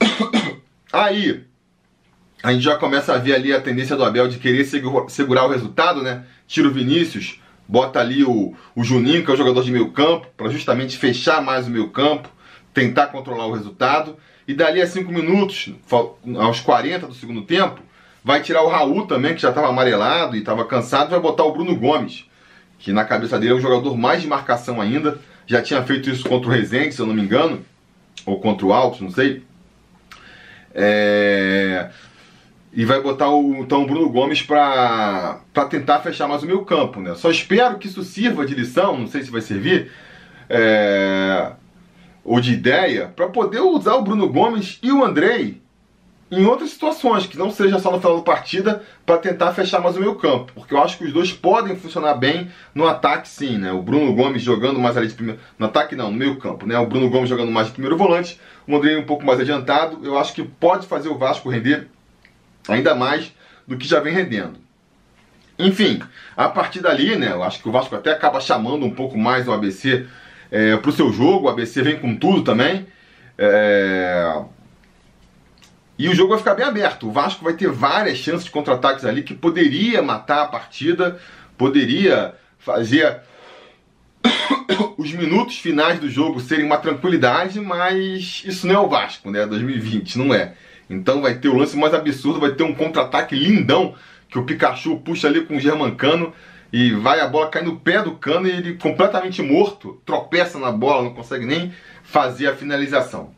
Aí, 0.92 1.44
a 2.42 2.52
gente 2.52 2.62
já 2.62 2.76
começa 2.76 3.12
a 3.12 3.18
ver 3.18 3.35
ali 3.35 3.52
a 3.52 3.61
tendência 3.61 3.97
do 3.97 4.04
Abel 4.04 4.28
de 4.28 4.38
querer 4.38 4.64
segurar 5.09 5.44
o 5.44 5.50
resultado, 5.50 6.02
né? 6.02 6.25
Tira 6.47 6.68
o 6.68 6.73
Vinícius, 6.73 7.40
bota 7.68 8.00
ali 8.00 8.25
o, 8.25 8.54
o 8.75 8.82
Juninho, 8.82 9.25
que 9.25 9.30
é 9.30 9.35
o 9.35 9.37
jogador 9.37 9.62
de 9.62 9.70
meio 9.70 9.90
campo, 9.90 10.26
para 10.37 10.49
justamente 10.49 10.97
fechar 10.97 11.42
mais 11.42 11.66
o 11.66 11.70
meio 11.70 11.88
campo, 11.90 12.28
tentar 12.73 13.09
controlar 13.09 13.47
o 13.47 13.52
resultado. 13.52 14.16
E 14.49 14.54
dali 14.54 14.80
a 14.80 14.87
5 14.87 15.12
minutos, 15.12 15.73
aos 16.38 16.61
40 16.61 17.06
do 17.06 17.14
segundo 17.14 17.42
tempo, 17.42 17.80
vai 18.25 18.42
tirar 18.42 18.62
o 18.62 18.68
Raul 18.68 19.06
também, 19.06 19.35
que 19.35 19.42
já 19.42 19.50
estava 19.50 19.68
amarelado 19.68 20.35
e 20.35 20.40
estava 20.40 20.64
cansado, 20.64 21.11
vai 21.11 21.20
botar 21.20 21.44
o 21.44 21.52
Bruno 21.52 21.76
Gomes, 21.76 22.25
que 22.78 22.92
na 22.92 23.04
cabeça 23.04 23.38
dele 23.38 23.52
é 23.52 23.54
um 23.54 23.61
jogador 23.61 23.97
mais 23.97 24.23
de 24.23 24.28
marcação 24.28 24.80
ainda. 24.80 25.18
Já 25.47 25.61
tinha 25.61 25.82
feito 25.82 26.09
isso 26.09 26.28
contra 26.28 26.49
o 26.49 26.52
Rezende, 26.52 26.94
se 26.94 27.00
eu 27.00 27.06
não 27.06 27.14
me 27.14 27.23
engano, 27.23 27.64
ou 28.25 28.40
contra 28.40 28.66
o 28.66 28.73
Altos, 28.73 29.00
não 29.00 29.11
sei. 29.11 29.42
É... 30.75 31.90
E 32.73 32.85
vai 32.85 33.00
botar 33.00 33.29
o, 33.31 33.57
então, 33.57 33.83
o 33.83 33.87
Bruno 33.87 34.09
Gomes 34.09 34.43
para 34.43 35.41
tentar 35.69 36.00
fechar 36.00 36.29
mais 36.29 36.43
o 36.43 36.47
meu 36.47 36.65
campo. 36.65 37.00
Né? 37.00 37.15
Só 37.15 37.31
espero 37.31 37.79
que 37.79 37.89
isso 37.89 38.03
sirva 38.05 38.47
de 38.47 38.55
lição, 38.55 38.97
não 38.97 39.07
sei 39.07 39.23
se 39.23 39.31
vai 39.31 39.41
servir, 39.41 39.91
é... 40.49 41.53
ou 42.25 42.41
de 42.41 42.53
ideia, 42.53 43.12
para 43.15 43.29
poder 43.29 43.61
usar 43.61 43.95
o 43.95 44.03
Bruno 44.03 44.29
Gomes 44.29 44.79
e 44.83 44.93
o 44.93 45.05
Andrei 45.05 45.61
em 46.31 46.45
outras 46.45 46.71
situações, 46.71 47.27
que 47.27 47.37
não 47.37 47.50
seja 47.50 47.79
só 47.81 47.91
no 47.91 47.99
final 47.99 48.19
da 48.19 48.23
partida, 48.23 48.85
para 49.05 49.19
tentar 49.19 49.53
fechar 49.53 49.81
mais 49.81 49.97
o 49.97 50.00
meu 50.00 50.15
campo. 50.15 50.53
Porque 50.55 50.73
eu 50.73 50.81
acho 50.81 50.97
que 50.97 51.05
os 51.05 51.12
dois 51.12 51.33
podem 51.33 51.75
funcionar 51.75 52.15
bem 52.15 52.49
no 52.73 52.87
ataque, 52.87 53.29
sim. 53.29 53.59
Né? 53.59 53.73
O 53.73 53.83
Bruno 53.83 54.15
Gomes 54.15 54.41
jogando 54.41 54.79
mais 54.79 54.97
ali 54.97 55.09
de 55.09 55.15
primeiro. 55.15 55.41
No 55.59 55.67
ataque, 55.67 55.97
não, 55.97 56.11
no 56.11 56.17
meio 56.17 56.37
campo. 56.37 56.67
Né? 56.67 56.79
O 56.79 56.87
Bruno 56.87 57.11
Gomes 57.11 57.29
jogando 57.29 57.50
mais 57.50 57.67
de 57.67 57.73
primeiro 57.73 57.97
volante, 57.97 58.39
o 58.67 58.77
André 58.77 58.97
um 58.97 59.05
pouco 59.05 59.25
mais 59.25 59.41
adiantado. 59.41 59.99
Eu 60.05 60.17
acho 60.17 60.33
que 60.33 60.45
pode 60.45 60.87
fazer 60.87 61.09
o 61.09 61.19
Vasco 61.19 61.49
render 61.49 61.89
ainda 62.69 62.95
mais 62.95 63.33
do 63.67 63.76
que 63.76 63.87
já 63.87 64.00
vem 64.00 64.12
rendendo. 64.12 64.59
Enfim, 65.59 66.00
a 66.37 66.49
partir 66.49 66.81
dali, 66.81 67.17
né, 67.17 67.33
eu 67.33 67.43
acho 67.43 67.62
que 67.62 67.69
o 67.69 67.73
Vasco 67.73 67.95
até 67.95 68.12
acaba 68.12 68.40
chamando 68.40 68.87
um 68.87 68.90
pouco 68.90 69.18
mais 69.18 69.46
o 69.46 69.53
ABC 69.53 70.07
é, 70.51 70.77
para 70.77 70.88
o 70.88 70.92
seu 70.92 71.12
jogo. 71.12 71.46
O 71.46 71.51
ABC 71.51 71.83
vem 71.83 71.99
com 71.99 72.16
tudo 72.16 72.42
também. 72.42 72.87
É, 73.37 74.42
e 75.99 76.09
o 76.09 76.14
jogo 76.14 76.31
vai 76.31 76.38
ficar 76.38 76.55
bem 76.55 76.64
aberto. 76.64 77.09
O 77.09 77.12
Vasco 77.12 77.44
vai 77.44 77.53
ter 77.53 77.68
várias 77.68 78.16
chances 78.16 78.46
de 78.46 78.51
contra-ataques 78.51 79.05
ali 79.05 79.23
que 79.23 79.35
poderia 79.35 80.01
matar 80.01 80.44
a 80.44 80.49
partida, 80.49 81.20
poderia 81.59 82.35
fazer 82.59 83.20
os 84.96 85.12
minutos 85.12 85.59
finais 85.59 85.99
do 85.99 86.09
jogo 86.09 86.40
serem 86.40 86.64
uma 86.64 86.79
tranquilidade, 86.79 87.61
mas 87.61 88.42
isso 88.46 88.66
não 88.66 88.75
é 88.75 88.79
o 88.79 88.88
Vasco, 88.88 89.31
né? 89.31 89.44
2020, 89.46 90.18
não 90.18 90.33
é. 90.33 90.55
Então 90.90 91.22
vai 91.22 91.38
ter 91.38 91.48
o 91.48 91.57
lance 91.57 91.76
mais 91.76 91.94
absurdo, 91.94 92.40
vai 92.40 92.50
ter 92.50 92.64
um 92.64 92.74
contra-ataque 92.74 93.37
lindão 93.37 93.94
que 94.29 94.38
o 94.38 94.44
Pikachu 94.44 94.98
puxa 94.98 95.29
ali 95.29 95.42
com 95.42 95.57
o 95.57 95.61
Germancano 95.61 96.33
e 96.72 96.92
vai 96.92 97.20
a 97.20 97.29
bola 97.29 97.48
cair 97.48 97.64
no 97.64 97.76
pé 97.76 98.03
do 98.03 98.12
cano 98.12 98.48
e 98.48 98.50
ele 98.50 98.74
completamente 98.74 99.40
morto, 99.40 100.00
tropeça 100.05 100.59
na 100.59 100.72
bola, 100.72 101.03
não 101.03 101.14
consegue 101.14 101.46
nem 101.46 101.72
fazer 102.03 102.48
a 102.48 102.57
finalização. 102.57 103.31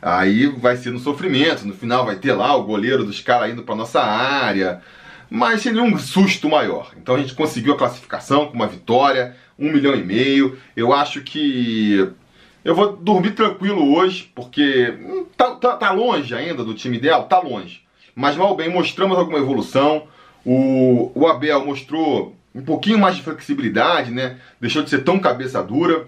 Aí 0.00 0.46
vai 0.46 0.76
ser 0.76 0.90
no 0.90 0.98
sofrimento, 0.98 1.66
no 1.66 1.74
final 1.74 2.06
vai 2.06 2.16
ter 2.16 2.32
lá 2.32 2.56
o 2.56 2.64
goleiro 2.64 3.04
dos 3.04 3.20
caras 3.20 3.52
indo 3.52 3.62
para 3.62 3.74
nossa 3.74 4.00
área, 4.02 4.80
mas 5.28 5.60
seria 5.60 5.82
um 5.82 5.98
susto 5.98 6.48
maior. 6.48 6.92
Então 6.96 7.16
a 7.16 7.18
gente 7.18 7.34
conseguiu 7.34 7.74
a 7.74 7.78
classificação 7.78 8.46
com 8.46 8.54
uma 8.54 8.66
vitória, 8.66 9.36
um 9.58 9.70
milhão 9.70 9.94
e 9.94 10.02
meio. 10.02 10.58
Eu 10.74 10.92
acho 10.94 11.20
que 11.20 12.08
eu 12.64 12.74
vou 12.74 12.96
dormir 12.96 13.32
tranquilo 13.32 13.94
hoje, 13.94 14.30
porque 14.34 14.94
hum, 15.00 15.26
tá, 15.36 15.54
tá, 15.54 15.76
tá 15.76 15.90
longe 15.92 16.34
ainda 16.34 16.62
do 16.62 16.74
time 16.74 16.96
ideal, 16.96 17.24
tá 17.24 17.38
longe. 17.38 17.82
Mas 18.14 18.36
mal 18.36 18.54
bem, 18.54 18.68
mostramos 18.68 19.16
alguma 19.16 19.38
evolução. 19.38 20.06
O, 20.44 21.10
o 21.14 21.26
Abel 21.26 21.64
mostrou 21.64 22.36
um 22.54 22.62
pouquinho 22.62 22.98
mais 22.98 23.16
de 23.16 23.22
flexibilidade, 23.22 24.10
né? 24.10 24.38
Deixou 24.60 24.82
de 24.82 24.90
ser 24.90 25.04
tão 25.04 25.18
cabeça 25.18 25.62
dura. 25.62 26.06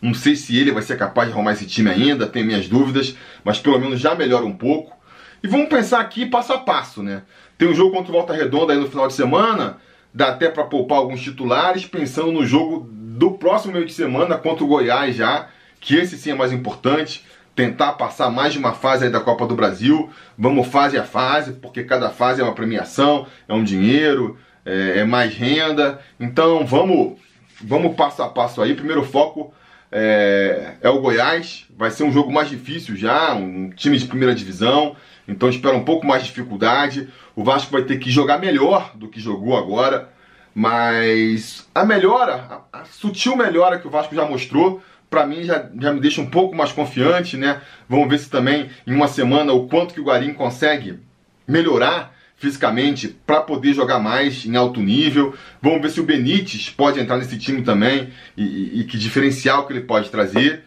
Não 0.00 0.14
sei 0.14 0.36
se 0.36 0.56
ele 0.56 0.72
vai 0.72 0.82
ser 0.82 0.98
capaz 0.98 1.28
de 1.28 1.34
arrumar 1.34 1.52
esse 1.52 1.66
time 1.66 1.88
ainda, 1.88 2.26
tenho 2.26 2.46
minhas 2.46 2.68
dúvidas, 2.68 3.16
mas 3.44 3.58
pelo 3.58 3.78
menos 3.78 4.00
já 4.00 4.14
melhora 4.14 4.44
um 4.44 4.52
pouco. 4.52 4.96
E 5.42 5.48
vamos 5.48 5.68
pensar 5.68 6.00
aqui 6.00 6.26
passo 6.26 6.52
a 6.52 6.58
passo, 6.58 7.02
né? 7.02 7.22
Tem 7.56 7.68
um 7.68 7.74
jogo 7.74 7.92
contra 7.92 8.10
o 8.10 8.14
Volta 8.14 8.32
Redonda 8.32 8.72
aí 8.72 8.78
no 8.78 8.88
final 8.88 9.06
de 9.06 9.14
semana, 9.14 9.78
dá 10.12 10.28
até 10.28 10.48
para 10.48 10.64
poupar 10.64 10.98
alguns 10.98 11.20
titulares, 11.20 11.86
pensando 11.86 12.32
no 12.32 12.44
jogo 12.44 12.88
do 13.16 13.32
próximo 13.32 13.74
meio 13.74 13.84
de 13.84 13.92
semana 13.92 14.38
contra 14.38 14.64
o 14.64 14.66
Goiás 14.66 15.14
já, 15.14 15.48
que 15.80 15.96
esse 15.96 16.16
sim 16.16 16.30
é 16.30 16.34
mais 16.34 16.52
importante. 16.52 17.24
Tentar 17.54 17.92
passar 17.92 18.30
mais 18.30 18.54
de 18.54 18.58
uma 18.58 18.72
fase 18.72 19.04
aí 19.04 19.10
da 19.10 19.20
Copa 19.20 19.46
do 19.46 19.54
Brasil. 19.54 20.08
Vamos 20.38 20.68
fase 20.68 20.96
a 20.96 21.04
fase, 21.04 21.52
porque 21.52 21.84
cada 21.84 22.08
fase 22.08 22.40
é 22.40 22.44
uma 22.44 22.54
premiação, 22.54 23.26
é 23.46 23.52
um 23.52 23.62
dinheiro, 23.62 24.38
é, 24.64 25.00
é 25.00 25.04
mais 25.04 25.34
renda. 25.34 26.00
Então 26.18 26.64
vamos, 26.64 27.18
vamos 27.62 27.94
passo 27.94 28.22
a 28.22 28.28
passo 28.28 28.62
aí. 28.62 28.74
Primeiro 28.74 29.04
foco 29.04 29.52
é, 29.90 30.76
é, 30.80 30.88
o 30.88 31.00
Goiás. 31.00 31.66
Vai 31.76 31.90
ser 31.90 32.04
um 32.04 32.12
jogo 32.12 32.32
mais 32.32 32.48
difícil 32.48 32.96
já, 32.96 33.34
um 33.34 33.68
time 33.68 33.98
de 33.98 34.06
primeira 34.06 34.34
divisão. 34.34 34.96
Então 35.28 35.50
espera 35.50 35.76
um 35.76 35.84
pouco 35.84 36.06
mais 36.06 36.22
de 36.22 36.28
dificuldade. 36.30 37.10
O 37.36 37.44
Vasco 37.44 37.70
vai 37.70 37.82
ter 37.82 37.98
que 37.98 38.10
jogar 38.10 38.38
melhor 38.38 38.92
do 38.94 39.08
que 39.08 39.20
jogou 39.20 39.58
agora. 39.58 40.11
Mas 40.54 41.66
a 41.74 41.84
melhora, 41.84 42.64
a, 42.72 42.80
a 42.80 42.84
sutil 42.84 43.36
melhora 43.36 43.78
que 43.78 43.86
o 43.86 43.90
Vasco 43.90 44.14
já 44.14 44.26
mostrou, 44.26 44.82
para 45.08 45.26
mim 45.26 45.44
já, 45.44 45.68
já 45.78 45.92
me 45.92 46.00
deixa 46.00 46.20
um 46.20 46.30
pouco 46.30 46.56
mais 46.56 46.72
confiante, 46.72 47.36
né? 47.36 47.60
Vamos 47.88 48.08
ver 48.08 48.18
se 48.18 48.30
também 48.30 48.70
em 48.86 48.94
uma 48.94 49.08
semana 49.08 49.52
o 49.52 49.66
quanto 49.66 49.94
que 49.94 50.00
o 50.00 50.04
Guarim 50.04 50.32
consegue 50.32 50.98
melhorar 51.46 52.14
fisicamente 52.36 53.08
para 53.26 53.40
poder 53.40 53.72
jogar 53.72 53.98
mais 53.98 54.44
em 54.44 54.56
alto 54.56 54.80
nível. 54.80 55.34
Vamos 55.60 55.80
ver 55.80 55.90
se 55.90 56.00
o 56.00 56.04
Benítez 56.04 56.70
pode 56.70 56.98
entrar 56.98 57.16
nesse 57.16 57.38
time 57.38 57.62
também 57.62 58.10
e, 58.36 58.42
e, 58.42 58.80
e 58.80 58.84
que 58.84 58.98
diferencial 58.98 59.66
que 59.66 59.72
ele 59.72 59.82
pode 59.82 60.10
trazer. 60.10 60.64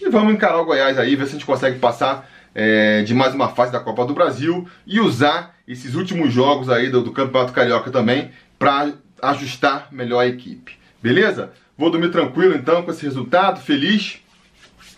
E 0.00 0.10
vamos 0.10 0.34
encarar 0.34 0.60
o 0.60 0.64
Goiás 0.64 0.98
aí, 0.98 1.16
ver 1.16 1.24
se 1.24 1.30
a 1.30 1.34
gente 1.34 1.46
consegue 1.46 1.78
passar 1.78 2.28
é, 2.54 3.02
de 3.02 3.14
mais 3.14 3.34
uma 3.34 3.48
fase 3.48 3.72
da 3.72 3.80
Copa 3.80 4.04
do 4.04 4.12
Brasil 4.12 4.68
e 4.86 5.00
usar 5.00 5.54
esses 5.66 5.94
últimos 5.94 6.32
jogos 6.32 6.68
aí 6.68 6.90
do, 6.90 7.00
do 7.00 7.10
Campeonato 7.10 7.52
Carioca 7.52 7.90
também 7.90 8.30
para 8.58 8.92
ajustar 9.30 9.88
melhor 9.90 10.20
a 10.20 10.26
equipe. 10.26 10.78
Beleza? 11.02 11.52
Vou 11.76 11.90
dormir 11.90 12.10
tranquilo 12.10 12.54
então 12.54 12.82
com 12.82 12.90
esse 12.90 13.04
resultado, 13.04 13.60
feliz. 13.60 14.20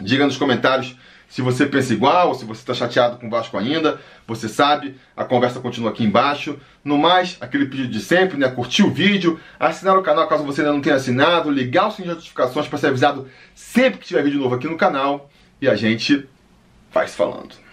Diga 0.01 0.27
nos 0.27 0.37
comentários 0.37 0.97
se 1.29 1.43
você 1.43 1.67
pensa 1.67 1.93
igual, 1.93 2.35
se 2.35 2.45
você 2.45 2.61
está 2.61 2.73
chateado 2.73 3.19
com 3.19 3.27
o 3.27 3.31
Vasco 3.31 3.59
ainda, 3.59 4.01
você 4.27 4.49
sabe, 4.49 4.95
a 5.17 5.25
conversa 5.25 5.61
continua 5.61 5.91
aqui 5.91 6.05
embaixo. 6.05 6.59
No 6.85 6.97
mais, 6.97 7.37
aquele 7.41 7.67
pedido 7.67 7.89
de 7.89 8.01
sempre, 8.01 8.39
né? 8.39 8.49
Curtir 8.49 8.85
o 8.85 8.91
vídeo, 8.91 9.41
assinar 9.59 9.99
o 9.99 10.03
canal 10.03 10.29
caso 10.29 10.45
você 10.45 10.61
ainda 10.61 10.73
não 10.73 10.81
tenha 10.81 10.95
assinado, 10.95 11.51
ligar 11.51 11.89
o 11.89 11.91
sininho 11.91 12.15
de 12.15 12.21
notificações 12.21 12.69
para 12.69 12.79
ser 12.79 12.87
avisado 12.89 13.29
sempre 13.55 13.99
que 13.99 14.07
tiver 14.07 14.23
vídeo 14.23 14.41
novo 14.41 14.55
aqui 14.55 14.69
no 14.69 14.77
canal. 14.77 15.29
E 15.61 15.69
a 15.69 15.75
gente 15.75 16.29
vai 16.93 17.09
se 17.09 17.17
falando. 17.17 17.66